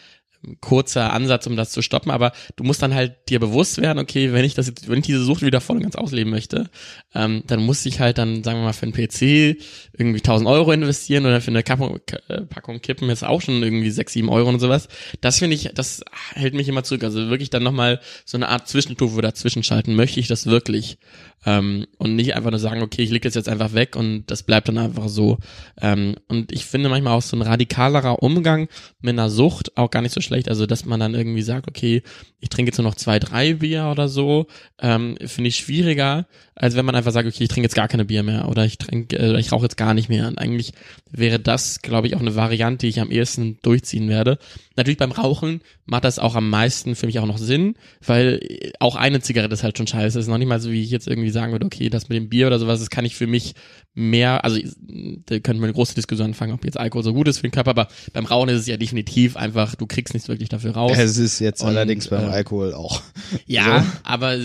[0.60, 4.32] kurzer Ansatz, um das zu stoppen, aber du musst dann halt dir bewusst werden, okay,
[4.32, 6.70] wenn ich das jetzt, wenn ich diese Sucht wieder voll und ganz ausleben möchte,
[7.14, 9.58] ähm, dann muss ich halt dann, sagen wir mal, für einen PC
[9.96, 13.90] irgendwie 1000 Euro investieren oder für eine Kappung, äh, Packung Kippen jetzt auch schon irgendwie
[13.90, 14.88] 6, 7 Euro und sowas.
[15.20, 16.02] Das finde ich, das
[16.34, 17.04] hält mich immer zurück.
[17.04, 19.94] Also wirklich dann nochmal so eine Art Zwischenstufe dazwischen schalten.
[19.94, 20.98] Möchte ich das wirklich?
[21.46, 24.42] Ähm, und nicht einfach nur sagen, okay, ich lege das jetzt einfach weg und das
[24.42, 25.38] bleibt dann einfach so.
[25.80, 28.68] Ähm, und ich finde manchmal auch so ein radikalerer Umgang
[29.00, 30.33] mit einer Sucht auch gar nicht so schlecht.
[30.48, 32.02] Also, dass man dann irgendwie sagt, okay,
[32.40, 34.46] ich trinke jetzt nur noch zwei, drei Bier oder so,
[34.80, 38.04] ähm, finde ich schwieriger, als wenn man einfach sagt, okay, ich trinke jetzt gar keine
[38.04, 40.28] Bier mehr oder ich trinke, äh, ich rauche jetzt gar nicht mehr.
[40.28, 40.72] Und eigentlich
[41.10, 44.38] wäre das, glaube ich, auch eine Variante, die ich am ehesten durchziehen werde.
[44.76, 48.40] Natürlich beim Rauchen macht das auch am meisten für mich auch noch Sinn, weil
[48.80, 50.18] auch eine Zigarette ist halt schon scheiße.
[50.18, 52.16] Es ist noch nicht mal so, wie ich jetzt irgendwie sagen würde, okay, das mit
[52.16, 53.54] dem Bier oder sowas, das kann ich für mich
[53.94, 57.38] mehr, also da könnten wir eine große Diskussion anfangen, ob jetzt Alkohol so gut ist
[57.38, 60.48] für den Körper, aber beim Rauchen ist es ja definitiv einfach, du kriegst nichts wirklich
[60.48, 60.96] dafür raus.
[60.98, 63.02] Es ist jetzt Und, allerdings beim äh, Alkohol auch.
[63.46, 63.86] Ja, So.
[64.02, 64.36] aber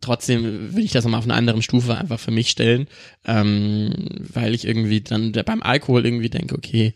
[0.00, 2.86] trotzdem würde ich das nochmal auf eine andere Stufe einfach für mich stellen,
[3.26, 3.92] ähm,
[4.32, 6.94] weil ich irgendwie dann beim Alkohol irgendwie denke, okay,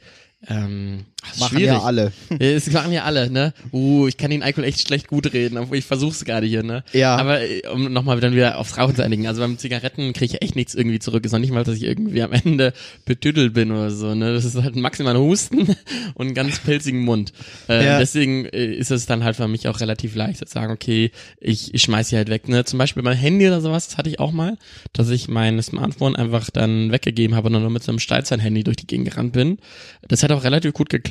[0.48, 1.06] ähm,
[1.38, 1.66] Machen schwierig.
[1.66, 2.12] ja alle.
[2.38, 3.52] Es machen ja alle, ne?
[3.72, 6.82] Uh, ich kann den Alkohol echt schlecht gut reden, obwohl ich versuch's gerade hier, ne?
[6.92, 7.16] Ja.
[7.16, 10.42] Aber äh, um nochmal dann wieder aufs Rauchen zu einigen, also beim Zigaretten kriege ich
[10.42, 11.24] echt nichts irgendwie zurück.
[11.24, 12.72] Ist noch nicht mal, dass ich irgendwie am Ende
[13.04, 14.32] betüdelt bin oder so, ne?
[14.32, 15.76] Das ist halt maximal ein Husten
[16.14, 17.32] und einen ganz pilzigen Mund.
[17.68, 17.98] Äh, Ja.
[17.98, 21.74] Deswegen äh, ist es dann halt für mich auch relativ leicht zu sagen, okay, ich,
[21.74, 22.64] ich schmeiß sie halt weg, ne?
[22.64, 24.56] Zum Beispiel mein Handy oder sowas, das hatte ich auch mal,
[24.94, 28.76] dass ich mein Smartphone einfach dann weggegeben habe und nur mit so einem Steilzeit-Handy durch
[28.76, 29.58] die Gegend gerannt bin.
[30.08, 31.09] Das hat auch relativ gut geklappt.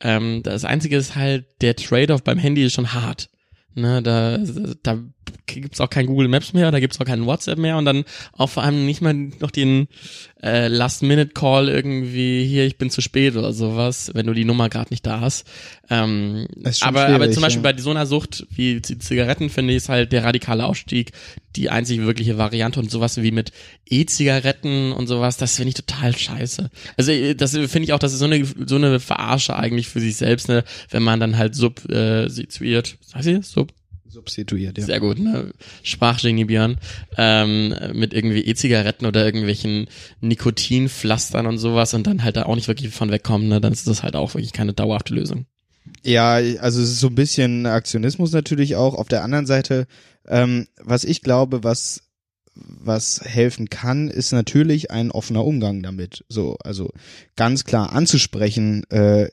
[0.00, 3.30] Ähm, das Einzige ist halt, der Trade-off beim Handy ist schon hart.
[3.74, 4.38] Ne, da,
[4.82, 4.98] da
[5.46, 8.48] gibt's auch kein Google Maps mehr, da gibt's auch keinen WhatsApp mehr und dann auch
[8.48, 9.88] vor allem nicht mal noch den
[10.42, 14.90] äh, Last-Minute-Call irgendwie, hier, ich bin zu spät oder sowas, wenn du die Nummer gerade
[14.90, 15.46] nicht da hast.
[15.90, 16.46] Ähm,
[16.80, 17.72] aber, aber zum Beispiel ja.
[17.72, 21.12] bei so einer Sucht wie Zigaretten finde ich ist halt der radikale Ausstieg
[21.56, 23.52] die einzig wirkliche Variante und sowas wie mit
[23.86, 26.70] E-Zigaretten und sowas, das finde ich total scheiße.
[26.96, 30.00] Also äh, das finde ich auch, das ist so eine so eine Verarsche eigentlich für
[30.00, 33.72] sich selbst, ne, wenn man dann halt sub äh, situiert, heißt sie sub
[34.10, 34.84] Substituiert, ja.
[34.84, 35.52] sehr gut, ne?
[35.82, 36.78] Sprachgenie Björn.
[37.16, 39.86] Ähm, mit irgendwie E-Zigaretten oder irgendwelchen
[40.20, 43.60] Nikotinpflastern und sowas und dann halt da auch nicht wirklich von wegkommen, ne?
[43.60, 45.46] Dann ist das halt auch wirklich keine dauerhafte Lösung.
[46.02, 48.94] Ja, also es ist so ein bisschen Aktionismus natürlich auch.
[48.94, 49.86] Auf der anderen Seite,
[50.26, 52.02] ähm, was ich glaube, was
[52.54, 56.24] was helfen kann, ist natürlich ein offener Umgang damit.
[56.28, 56.92] So, also
[57.36, 59.28] ganz klar anzusprechen, äh,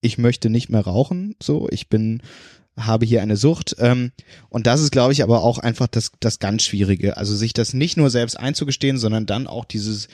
[0.00, 2.22] ich möchte nicht mehr rauchen, so, ich bin
[2.76, 3.76] habe hier eine Sucht.
[3.78, 4.12] Ähm,
[4.48, 7.16] und das ist, glaube ich, aber auch einfach das, das ganz Schwierige.
[7.16, 10.08] Also sich das nicht nur selbst einzugestehen, sondern dann auch dieses,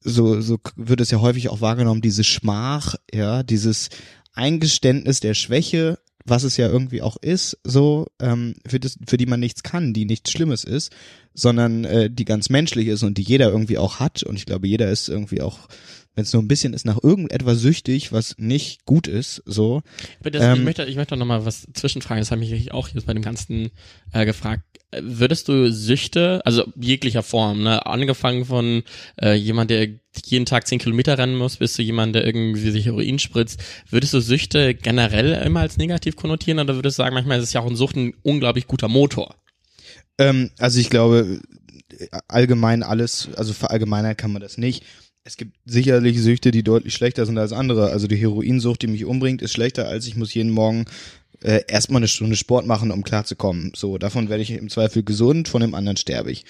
[0.00, 3.88] so, so wird es ja häufig auch wahrgenommen, diese Schmach, ja, dieses
[4.34, 9.26] Eingeständnis der Schwäche, was es ja irgendwie auch ist, so, ähm, für, das, für die
[9.26, 10.92] man nichts kann, die nichts Schlimmes ist,
[11.34, 14.22] sondern äh, die ganz menschlich ist und die jeder irgendwie auch hat.
[14.22, 15.68] Und ich glaube, jeder ist irgendwie auch,
[16.16, 19.82] wenn es nur ein bisschen ist, nach irgendetwas süchtig, was nicht gut ist, so.
[20.22, 22.22] Bitte, Ähm, ich möchte, ich möchte noch mal was zwischenfragen.
[22.22, 23.70] Das habe ich mich auch jetzt bei dem Ganzen
[24.12, 24.62] äh, gefragt.
[24.90, 28.82] Äh, Würdest du Süchte, also jeglicher Form, ne, angefangen von
[29.20, 29.88] äh, jemand, der
[30.24, 34.14] jeden Tag zehn Kilometer rennen muss, bis zu jemand, der irgendwie sich Heroin spritzt, würdest
[34.14, 37.60] du Süchte generell immer als negativ konnotieren oder würdest du sagen, manchmal ist es ja
[37.60, 39.34] auch in Sucht ein unglaublich guter Motor?
[40.16, 41.42] Ähm, also ich glaube,
[42.28, 44.82] allgemein alles, also verallgemeinern kann man das nicht.
[45.26, 47.90] Es gibt sicherlich Süchte, die deutlich schlechter sind als andere.
[47.90, 50.84] Also die Heroinsucht, die mich umbringt, ist schlechter als ich muss jeden Morgen
[51.42, 53.72] äh, erstmal eine Stunde Sport machen, um klarzukommen.
[53.74, 56.44] So, davon werde ich im Zweifel gesund, von dem anderen sterbe ich.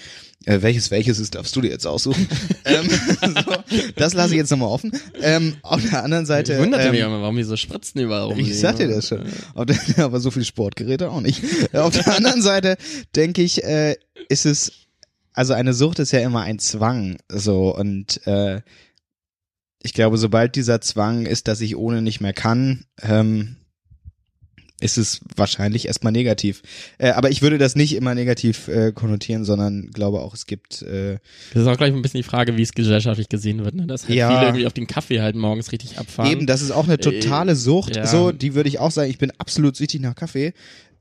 [0.45, 2.29] Äh, welches welches ist, darfst du dir jetzt aussuchen.
[2.67, 2.87] ähm,
[3.23, 3.57] so,
[3.97, 4.93] das lasse ich jetzt nochmal offen.
[5.23, 6.53] Ähm, auf der anderen Seite.
[6.53, 8.53] ich wunderte ähm, mich immer, warum die so Spritzen überall rumliegen.
[8.53, 9.25] ich sag dir das schon.
[9.57, 11.43] Der, aber so viel Sportgeräte auch nicht.
[11.73, 12.77] Auf der anderen Seite
[13.15, 13.97] denke ich, äh,
[14.29, 14.86] ist es,
[15.37, 18.63] also eine Sucht ist ja immer ein Zwang, so und äh,
[19.83, 23.57] ich glaube, sobald dieser Zwang ist, dass ich ohne nicht mehr kann, ähm,
[24.79, 26.63] ist es wahrscheinlich erstmal negativ.
[26.99, 30.83] Äh, aber ich würde das nicht immer negativ äh, konnotieren, sondern glaube auch, es gibt
[30.83, 31.19] äh,
[31.55, 33.87] Das ist auch gleich ein bisschen die Frage, wie es gesellschaftlich gesehen wird, ne?
[33.87, 34.29] Dass halt Ja.
[34.29, 36.31] viele irgendwie auf den Kaffee halt morgens richtig abfahren.
[36.31, 37.97] eben, das ist auch eine totale Äh, Sucht.
[37.97, 38.07] ja.
[38.07, 40.53] So, die würde ich auch sagen, ich bin absolut süchtig nach Kaffee.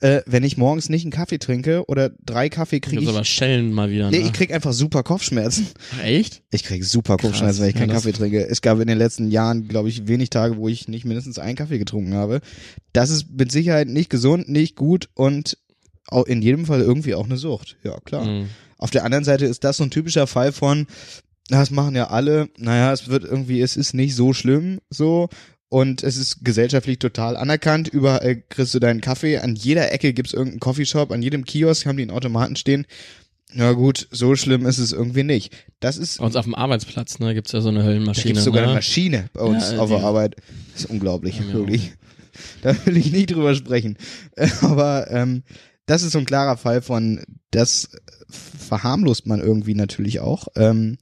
[0.01, 3.71] Äh, wenn ich morgens nicht einen Kaffee trinke oder drei Kaffee kriege ich, aber Schellen
[3.71, 4.25] mal wieder, nee, ne?
[4.25, 5.67] ich krieg einfach super Kopfschmerzen.
[6.03, 6.43] Echt?
[6.51, 8.45] Ich krieg super Kopfschmerzen, wenn ich ja, keinen das- Kaffee trinke.
[8.45, 11.55] Es gab in den letzten Jahren, glaube ich, wenig Tage, wo ich nicht mindestens einen
[11.55, 12.41] Kaffee getrunken habe.
[12.93, 15.57] Das ist mit Sicherheit nicht gesund, nicht gut und
[16.07, 17.77] auch in jedem Fall irgendwie auch eine Sucht.
[17.83, 18.25] Ja, klar.
[18.25, 18.49] Mhm.
[18.77, 20.87] Auf der anderen Seite ist das so ein typischer Fall von,
[21.47, 25.29] das machen ja alle, naja, es wird irgendwie, es ist nicht so schlimm, so.
[25.69, 27.87] Und es ist gesellschaftlich total anerkannt.
[27.87, 29.39] Überall kriegst du deinen Kaffee.
[29.39, 31.11] An jeder Ecke gibt's irgendeinen Coffeeshop.
[31.11, 32.85] An jedem Kiosk haben die einen Automaten stehen.
[33.53, 35.53] Na gut, so schlimm ist es irgendwie nicht.
[35.79, 38.25] Das ist Bei uns auf dem Arbeitsplatz, ne, gibt's ja so eine da Höllenmaschine.
[38.33, 38.67] gibt's sogar ne?
[38.67, 40.35] eine Maschine bei uns Ja, auf der Arbeit.
[40.73, 41.53] Das ist unglaublich, Ja.
[41.53, 41.93] wirklich.
[42.61, 43.97] Da will ich nicht drüber sprechen.
[44.35, 45.43] Äh, Aber ähm,
[45.85, 47.89] das ist so ein klarer Fall von, das
[48.29, 50.47] verharmlost man irgendwie natürlich auch.
[50.55, 50.97] Ähm,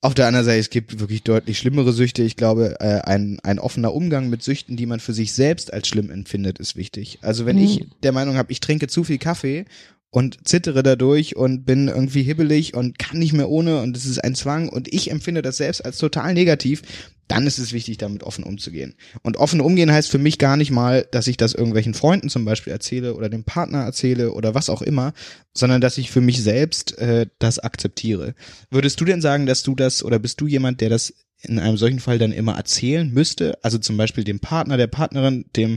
[0.00, 2.22] auf der anderen Seite, es gibt wirklich deutlich schlimmere Süchte.
[2.22, 5.88] Ich glaube, äh, ein, ein offener Umgang mit Süchten, die man für sich selbst als
[5.88, 7.18] schlimm empfindet, ist wichtig.
[7.22, 7.90] Also wenn ich Mhm.
[8.04, 9.64] der Meinung habe, ich trinke zu viel Kaffee
[10.10, 14.22] und zittere dadurch und bin irgendwie hibbelig und kann nicht mehr ohne und es ist
[14.22, 16.82] ein Zwang und ich empfinde das selbst als total negativ,
[17.28, 18.94] dann ist es wichtig, damit offen umzugehen.
[19.22, 22.44] Und offen umgehen heißt für mich gar nicht mal, dass ich das irgendwelchen Freunden zum
[22.44, 25.12] Beispiel erzähle oder dem Partner erzähle oder was auch immer,
[25.54, 28.34] sondern dass ich für mich selbst äh, das akzeptiere.
[28.70, 31.76] Würdest du denn sagen, dass du das oder bist du jemand, der das in einem
[31.76, 33.58] solchen Fall dann immer erzählen müsste?
[33.62, 35.76] Also zum Beispiel dem Partner, der Partnerin, dem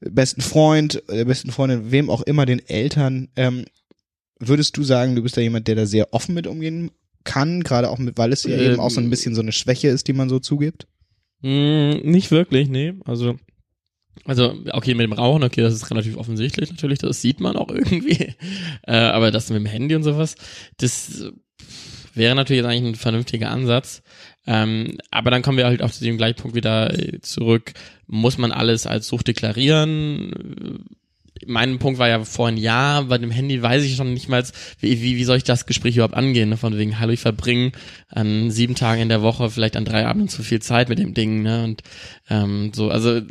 [0.00, 3.28] besten Freund, der besten Freundin, wem auch immer, den Eltern.
[3.36, 3.64] Ähm,
[4.40, 6.90] würdest du sagen, du bist da jemand, der da sehr offen mit umgehen
[7.24, 9.52] kann, gerade auch mit, weil es ja Ähm, eben auch so ein bisschen so eine
[9.52, 10.86] Schwäche ist, die man so zugibt?
[11.42, 12.94] Mm, nicht wirklich, nee.
[13.04, 13.36] Also,
[14.24, 17.70] also, okay, mit dem Rauchen, okay, das ist relativ offensichtlich natürlich, das sieht man auch
[17.70, 18.34] irgendwie.
[18.86, 20.34] Äh, aber das mit dem Handy und sowas,
[20.78, 21.32] das äh,
[22.14, 24.02] wäre natürlich jetzt eigentlich ein vernünftiger Ansatz.
[24.46, 27.72] Ähm, aber dann kommen wir halt auch zu dem Gleichpunkt wieder äh, zurück.
[28.06, 30.86] Muss man alles als Sucht deklarieren?
[31.46, 34.44] Mein Punkt war ja vorhin ja, bei dem Handy weiß ich schon nicht mal,
[34.80, 36.56] wie, wie, wie soll ich das Gespräch überhaupt angehen, ne?
[36.56, 37.72] von wegen, hallo, ich verbringe
[38.08, 41.14] an sieben Tagen in der Woche, vielleicht an drei Abenden zu viel Zeit mit dem
[41.14, 41.82] Ding, ne, und
[42.28, 43.24] ähm, so, also äh,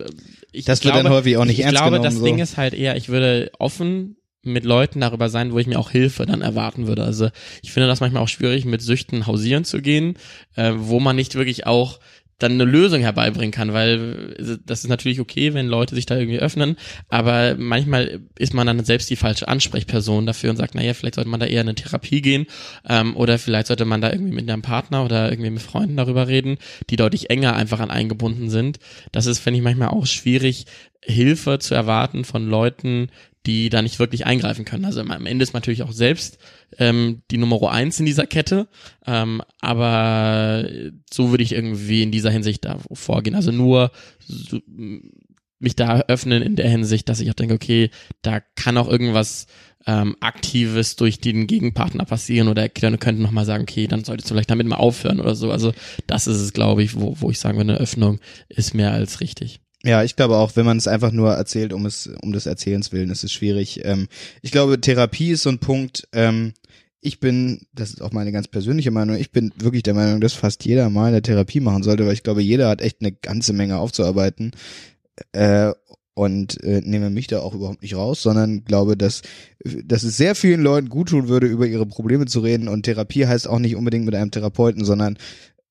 [0.52, 2.26] ich Das wird glaube, dann häufig auch nicht ich ernst glaube, genommen, das so.
[2.26, 5.92] Ding ist halt eher, ich würde offen mit Leuten darüber sein, wo ich mir auch
[5.92, 7.04] Hilfe dann erwarten würde.
[7.04, 7.30] Also
[7.62, 10.16] ich finde das manchmal auch schwierig, mit Süchten hausieren zu gehen,
[10.56, 12.00] äh, wo man nicht wirklich auch
[12.40, 14.34] dann eine Lösung herbeibringen kann, weil
[14.66, 16.78] das ist natürlich okay, wenn Leute sich da irgendwie öffnen,
[17.10, 21.30] aber manchmal ist man dann selbst die falsche Ansprechperson dafür und sagt, naja, vielleicht sollte
[21.30, 22.48] man da eher in eine Therapie gehen
[22.88, 26.28] ähm, oder vielleicht sollte man da irgendwie mit einem Partner oder irgendwie mit Freunden darüber
[26.28, 26.58] reden,
[26.90, 28.80] die deutlich enger einfach an eingebunden sind.
[29.12, 30.66] Das ist, finde ich, manchmal auch schwierig,
[31.02, 33.10] Hilfe zu erwarten von Leuten,
[33.46, 34.86] die da nicht wirklich eingreifen können.
[34.86, 36.38] Also am Ende ist man natürlich auch selbst
[36.78, 38.68] ähm, die Nummer eins in dieser Kette,
[39.06, 40.68] ähm, aber
[41.12, 43.36] so würde ich irgendwie in dieser Hinsicht da vorgehen.
[43.36, 44.60] Also nur so,
[45.60, 47.90] mich da öffnen in der Hinsicht, dass ich auch denke, okay,
[48.22, 49.48] da kann auch irgendwas
[49.86, 54.30] ähm, Aktives durch den Gegenpartner passieren oder dann könnte noch mal sagen, okay, dann solltest
[54.30, 55.52] du vielleicht damit mal aufhören oder so.
[55.52, 55.74] Also
[56.08, 59.22] das ist es, glaube ich, wo, wo ich sagen würde, eine Öffnung ist mehr als
[59.22, 59.62] richtig.
[59.84, 62.92] Ja, ich glaube auch, wenn man es einfach nur erzählt, um es, um des Erzählens
[62.92, 63.82] willen, ist es schwierig.
[63.86, 64.08] Ähm,
[64.42, 66.08] ich glaube, Therapie ist so ein Punkt.
[66.12, 66.54] Ähm,
[67.02, 70.34] ich bin, das ist auch meine ganz persönliche Meinung, ich bin wirklich der Meinung, dass
[70.34, 73.54] fast jeder mal eine Therapie machen sollte, weil ich glaube, jeder hat echt eine ganze
[73.54, 74.52] Menge aufzuarbeiten.
[75.32, 75.72] Äh,
[76.14, 79.22] und äh, nehme mich da auch überhaupt nicht raus, sondern glaube, dass,
[79.64, 82.68] dass es sehr vielen Leuten gut tun würde, über ihre Probleme zu reden.
[82.68, 85.18] Und Therapie heißt auch nicht unbedingt mit einem Therapeuten, sondern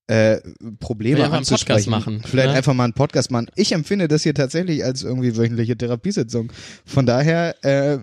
[0.09, 0.41] äh,
[0.81, 1.91] Probleme einen anzusprechen.
[1.91, 2.57] Podcast machen, Vielleicht ne?
[2.57, 3.49] einfach mal einen Podcast machen.
[3.55, 6.51] Ich empfinde das hier tatsächlich als irgendwie wöchentliche Therapiesitzung.
[6.85, 7.99] Von daher äh,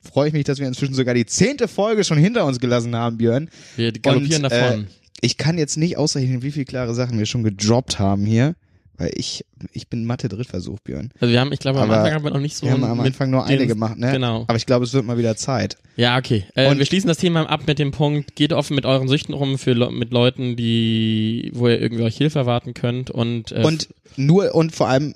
[0.00, 3.18] freue ich mich, dass wir inzwischen sogar die zehnte Folge schon hinter uns gelassen haben,
[3.18, 3.50] Björn.
[3.76, 4.84] Wir galoppieren Und, davon.
[4.84, 4.86] Äh,
[5.20, 8.54] ich kann jetzt nicht ausrechnen, wie viele klare Sachen wir schon gedroppt haben hier,
[9.00, 11.10] weil ich ich bin Mathe Drittversuch, Björn.
[11.20, 12.84] Also wir haben, ich glaube, am aber Anfang haben wir noch nicht so wir haben
[12.84, 14.12] am Anfang nur eine gemacht, ne?
[14.12, 14.44] Genau.
[14.46, 15.78] Aber ich glaube, es wird mal wieder Zeit.
[15.96, 16.44] Ja, okay.
[16.54, 19.32] Äh, Und- wir schließen das Thema ab mit dem Punkt, geht offen mit euren Süchten
[19.34, 23.88] rum für mit Leuten, die, wo ihr irgendwie euch Hilfe erwarten könnt und, äh, Und
[24.16, 25.14] nur und vor allem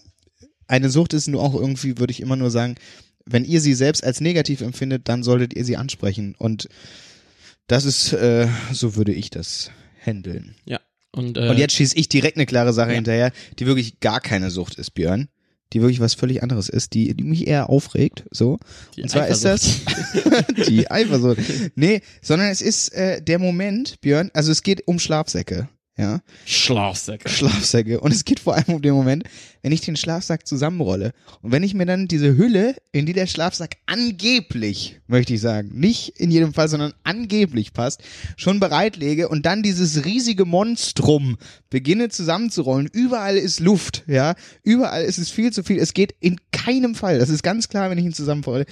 [0.66, 2.76] eine Sucht ist nur auch irgendwie, würde ich immer nur sagen,
[3.26, 6.34] wenn ihr sie selbst als negativ empfindet, dann solltet ihr sie ansprechen.
[6.38, 6.68] Und
[7.66, 9.70] das ist, äh, so würde ich das
[10.04, 10.54] handeln.
[10.64, 10.80] ja.
[11.14, 12.94] Und, äh, Und jetzt schieße ich direkt eine klare Sache Ja.
[12.96, 15.28] hinterher, die wirklich gar keine Sucht ist, Björn.
[15.72, 18.24] Die wirklich was völlig anderes ist, die, die mich eher aufregt.
[18.30, 18.58] So.
[18.94, 19.80] die Und zwar ist das
[20.68, 21.38] die Eifersucht.
[21.74, 25.68] Nee, sondern es ist äh, der Moment, Björn, also es geht um Schlafsäcke.
[25.96, 27.28] Ja, Schlafsäcke.
[27.28, 28.00] Schlafsäcke.
[28.00, 29.24] Und es geht vor allem um den Moment,
[29.62, 33.26] wenn ich den Schlafsack zusammenrolle und wenn ich mir dann diese Hülle, in die der
[33.26, 38.02] Schlafsack angeblich, möchte ich sagen, nicht in jedem Fall, sondern angeblich passt,
[38.36, 41.36] schon bereitlege und dann dieses riesige Monstrum
[41.70, 42.88] beginne zusammenzurollen.
[42.92, 44.34] Überall ist Luft, ja.
[44.64, 45.78] Überall ist es viel zu viel.
[45.78, 48.66] Es geht in keinem Fall, das ist ganz klar, wenn ich ihn zusammenrolle,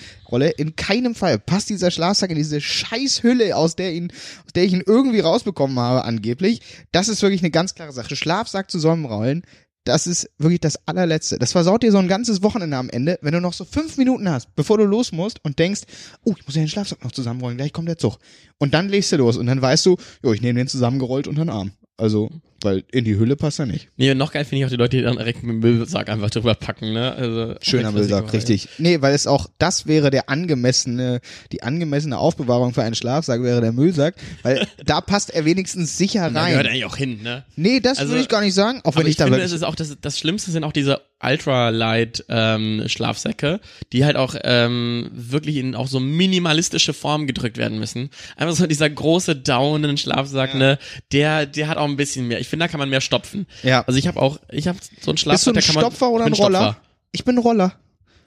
[0.56, 4.12] in keinem Fall passt dieser Schlafsack in diese scheiß Hülle, aus der ihn,
[4.44, 6.60] aus der ich ihn irgendwie rausbekommen habe, angeblich.
[6.90, 8.16] Das ist wirklich eine ganz klare Sache.
[8.16, 9.44] Schlafsack zusammenrollen,
[9.84, 11.38] das ist wirklich das allerletzte.
[11.38, 14.28] Das versaut dir so ein ganzes Wochenende am Ende, wenn du noch so fünf Minuten
[14.28, 15.82] hast, bevor du los musst und denkst,
[16.24, 18.18] oh, ich muss ja den Schlafsack noch zusammenrollen, gleich kommt der Zug.
[18.58, 21.44] Und dann legst du los und dann weißt du, jo, ich nehme den zusammengerollt unter
[21.44, 21.72] den Arm.
[21.96, 22.30] Also,
[22.64, 23.88] weil in die Hülle passt er nicht.
[23.96, 26.08] Nee, und noch geil finde ich auch die Leute, die dann direkt mit dem Müllsack
[26.08, 27.12] einfach drüber packen, ne?
[27.12, 28.68] Also, Schöner Müllsack, richtig.
[28.78, 31.20] Nee, weil es auch, das wäre der angemessene,
[31.52, 36.30] die angemessene Aufbewahrung für einen Schlafsack wäre der Müllsack, weil da passt er wenigstens sicher
[36.30, 36.72] Da gehört rein.
[36.72, 37.44] eigentlich auch hin, ne?
[37.56, 39.52] Nee, das Also- würde ich gar nicht sagen, auch wenn ich, ich da finde, wirklich
[39.52, 43.60] es ist auch das, das Schlimmste sind auch diese Ultralight ähm, Schlafsäcke,
[43.92, 48.10] die halt auch ähm, wirklich in auch so minimalistische Form gedrückt werden müssen.
[48.36, 50.78] Einfach so dieser große Daunen Schlafsack, ne,
[51.12, 52.40] der der hat auch ein bisschen mehr.
[52.40, 53.46] Ich finde, da kann man mehr stopfen.
[53.64, 53.82] Ja.
[53.86, 55.82] Also ich habe auch, ich habe so einen Bist du Schlafsack, ein da kann man
[55.84, 56.62] Stopfer oder ich ein Roller?
[56.62, 56.80] Stopfer.
[57.10, 57.72] Ich bin ein Roller.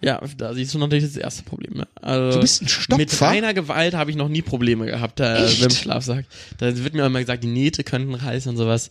[0.01, 1.73] Ja, da siehst du natürlich das erste Problem.
[1.77, 1.87] Ne?
[2.01, 2.97] Also Du bist ein Stopfer?
[2.97, 5.61] Mit reiner Gewalt habe ich noch nie Probleme gehabt äh, Echt?
[5.61, 6.25] mit dem Schlafsack.
[6.57, 8.89] Da wird mir immer gesagt, die Nähte könnten reißen und sowas.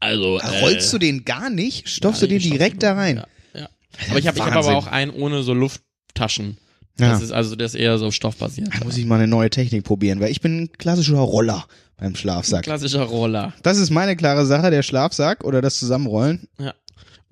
[0.00, 1.88] Also Da äh, rollst du den gar nicht?
[1.88, 3.18] Stopfst ja, du den direkt da rein?
[3.54, 3.68] Ja, ja.
[4.10, 6.58] Aber ich habe hab aber auch einen ohne so Lufttaschen.
[7.00, 7.10] Ja.
[7.10, 8.68] Das ist also der ist eher so stoffbasiert.
[8.78, 12.14] Da muss ich mal eine neue Technik probieren, weil ich bin ein klassischer Roller beim
[12.14, 12.64] Schlafsack.
[12.64, 13.52] Klassischer Roller.
[13.62, 16.48] Das ist meine klare Sache, der Schlafsack oder das Zusammenrollen.
[16.58, 16.74] Ja.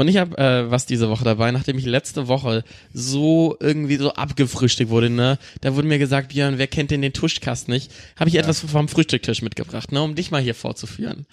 [0.01, 4.13] Und ich habe äh, was diese Woche dabei, nachdem ich letzte Woche so irgendwie so
[4.13, 5.39] abgefrühstückt wurde, ne?
[5.61, 7.91] Da wurde mir gesagt, Björn, wer kennt denn den Tuschkast nicht?
[8.15, 11.27] Habe ich etwas vom Frühstücktisch mitgebracht, ne, um dich mal hier vorzuführen.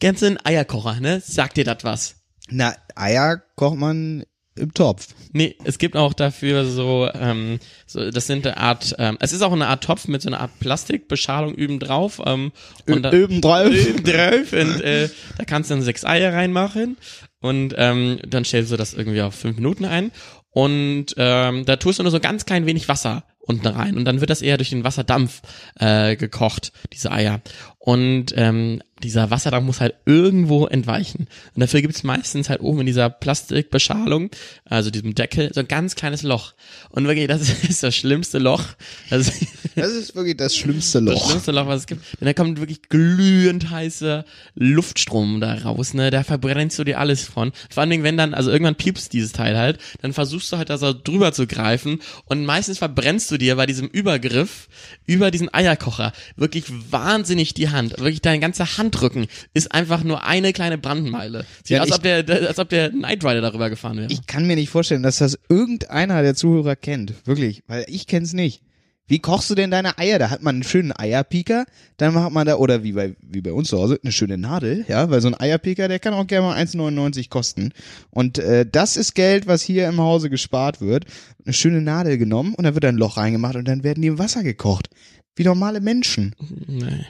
[0.00, 1.22] Kennst du einen Eierkocher, ne?
[1.24, 2.16] Sagt dir das was?
[2.50, 4.24] Na, Eier kocht man
[4.58, 5.08] im Topf.
[5.32, 9.42] Nee, es gibt auch dafür so, ähm, so das sind eine Art, ähm, es ist
[9.42, 12.20] auch eine Art Topf mit so einer Art Plastikbeschalung üben drauf.
[12.24, 12.52] Ähm,
[12.86, 13.66] und da, Üben drauf.
[13.88, 16.96] Oben drauf und äh, da kannst du dann sechs Eier reinmachen
[17.40, 20.10] und ähm, dann stellst du das irgendwie auf fünf Minuten ein
[20.50, 24.20] und ähm, da tust du nur so ganz klein wenig Wasser unten rein und dann
[24.20, 25.40] wird das eher durch den Wasserdampf
[25.78, 27.40] äh, gekocht, diese Eier.
[27.88, 31.26] Und ähm, dieser Wasserdampf muss halt irgendwo entweichen.
[31.54, 34.28] Und dafür gibt's meistens halt oben in dieser Plastikbeschalung,
[34.66, 36.52] also diesem Deckel, so ein ganz kleines Loch.
[36.90, 38.62] Und wirklich, das ist das schlimmste Loch.
[39.08, 41.28] Das ist Das ist wirklich das schlimmste das Loch.
[41.28, 42.02] schlimmste Loch, was es gibt.
[42.20, 44.24] Denn da kommt wirklich glühend heißer
[44.54, 46.10] Luftstrom da raus, ne?
[46.10, 47.52] Da verbrennst du dir alles von.
[47.70, 50.70] Vor allen Dingen, wenn dann, also irgendwann piepst dieses Teil halt, dann versuchst du halt
[50.70, 54.68] da so drüber zu greifen und meistens verbrennst du dir bei diesem Übergriff
[55.06, 57.77] über diesen Eierkocher wirklich wahnsinnig die Hand.
[57.86, 61.44] Wirklich dein ganzer Handrücken ist einfach nur eine kleine Brandmeile.
[61.64, 64.10] Sieht Ja, aus, ich- ob der, als ob der Knight Rider darüber gefahren wäre.
[64.10, 67.14] Ich kann mir nicht vorstellen, dass das irgendeiner der Zuhörer kennt.
[67.26, 67.62] Wirklich.
[67.66, 68.62] Weil ich kenn's nicht.
[69.10, 70.18] Wie kochst du denn deine Eier?
[70.18, 71.64] Da hat man einen schönen Eierpieker,
[71.96, 74.84] dann macht man da, oder wie bei, wie bei uns zu Hause, eine schöne Nadel,
[74.86, 77.72] ja, weil so ein Eierpieker, der kann auch gerne mal 1,99 kosten.
[78.10, 81.06] Und äh, das ist Geld, was hier im Hause gespart wird.
[81.42, 84.18] Eine schöne Nadel genommen und dann wird ein Loch reingemacht und dann werden die im
[84.18, 84.90] Wasser gekocht.
[85.36, 86.34] Wie normale Menschen.
[86.66, 87.06] nee.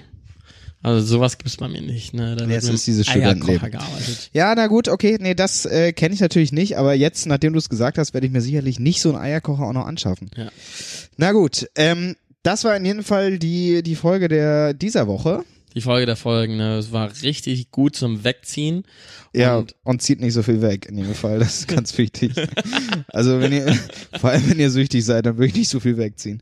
[0.83, 2.37] Also sowas gibt's bei mir nicht, ne?
[2.37, 4.31] Da Nee, wird ist dieses Eierkocher gearbeitet.
[4.33, 7.59] Ja, na gut, okay, nee, das äh, kenne ich natürlich nicht, aber jetzt, nachdem du
[7.59, 10.31] es gesagt hast, werde ich mir sicherlich nicht so einen Eierkocher auch noch anschaffen.
[10.37, 10.49] Ja.
[11.17, 12.15] Na gut, ähm,
[12.45, 15.45] das war in jedem Fall die, die Folge der dieser Woche.
[15.75, 18.85] Die Folge der Folgen, ne, es war richtig gut zum Wegziehen.
[19.35, 22.33] Ja, Und und, zieht nicht so viel weg in jedem Fall, das ist ganz wichtig.
[23.09, 23.77] Also wenn ihr,
[24.19, 26.41] vor allem wenn ihr süchtig seid, dann würde ich nicht so viel wegziehen.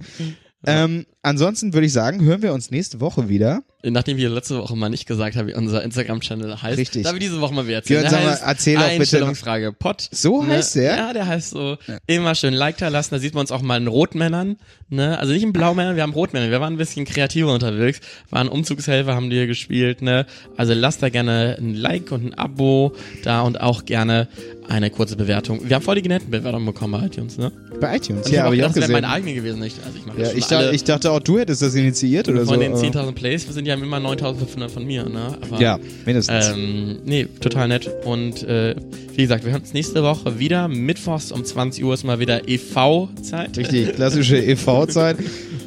[0.64, 3.62] Ähm, ansonsten würde ich sagen, hören wir uns nächste Woche wieder.
[3.92, 7.02] Nachdem wir letzte Woche mal nicht gesagt haben, wie unser Instagram-Channel heißt, Richtig.
[7.04, 8.00] darf ich diese Woche mal wieder erzählen.
[8.00, 10.08] Björn, Der sag mal, erzähl doch bitte noch- Pod.
[10.10, 10.96] So heißt der?
[10.96, 11.76] Ja, der heißt so.
[12.06, 13.14] Immer schön Like da lassen.
[13.14, 14.56] Da sieht man uns auch mal in Rotmännern.
[14.88, 15.18] Ne?
[15.18, 16.50] Also nicht in Blaumännern, wir haben Rotmänner.
[16.50, 18.00] Wir waren ein bisschen kreativer unterwegs.
[18.30, 20.00] Waren Umzugshelfer, haben die hier gespielt.
[20.02, 20.26] Ne?
[20.56, 22.94] Also lasst da gerne ein Like und ein Abo
[23.24, 24.28] da und auch gerne
[24.68, 25.60] eine kurze Bewertung.
[25.68, 27.38] Wir haben voll die netten Bewertungen bekommen bei iTunes.
[27.38, 27.52] Ne?
[27.80, 28.26] Bei iTunes.
[28.26, 28.92] Und ja, habe ich auch gedacht, das wäre gesehen.
[29.02, 29.60] meine eigene gewesen.
[29.60, 29.76] Nicht?
[29.84, 32.54] Also ich mache Ja, ich, dachte, ich dachte auch, du hättest das initiiert oder von
[32.54, 32.60] so.
[32.60, 35.04] den aber- 10.000 Plays sind ja immer 9.500 von mir.
[35.08, 35.38] Ne?
[35.40, 36.48] Aber, Ja, mindestens.
[36.48, 37.88] ähm, nee, total nett.
[38.04, 38.74] Und äh,
[39.14, 40.68] wie gesagt, wir hören uns nächste Woche wieder.
[40.68, 43.56] Mittwochs um 20 Uhr ist mal wieder EV-Zeit.
[43.56, 45.16] Richtig, klassische EV-Zeit.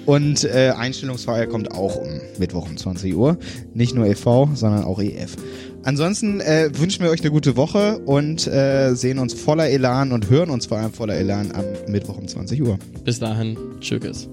[0.06, 2.08] Und äh, Einstellungsfeier kommt auch um
[2.40, 3.38] Mittwoch um 20 Uhr.
[3.74, 5.36] Nicht nur EV, sondern auch EF.
[5.84, 10.30] Ansonsten äh, wünschen wir euch eine gute Woche und äh, sehen uns voller Elan und
[10.30, 12.78] hören uns vor allem voller Elan am Mittwoch um 20 Uhr.
[13.06, 14.28] Bis dahin, tschüss.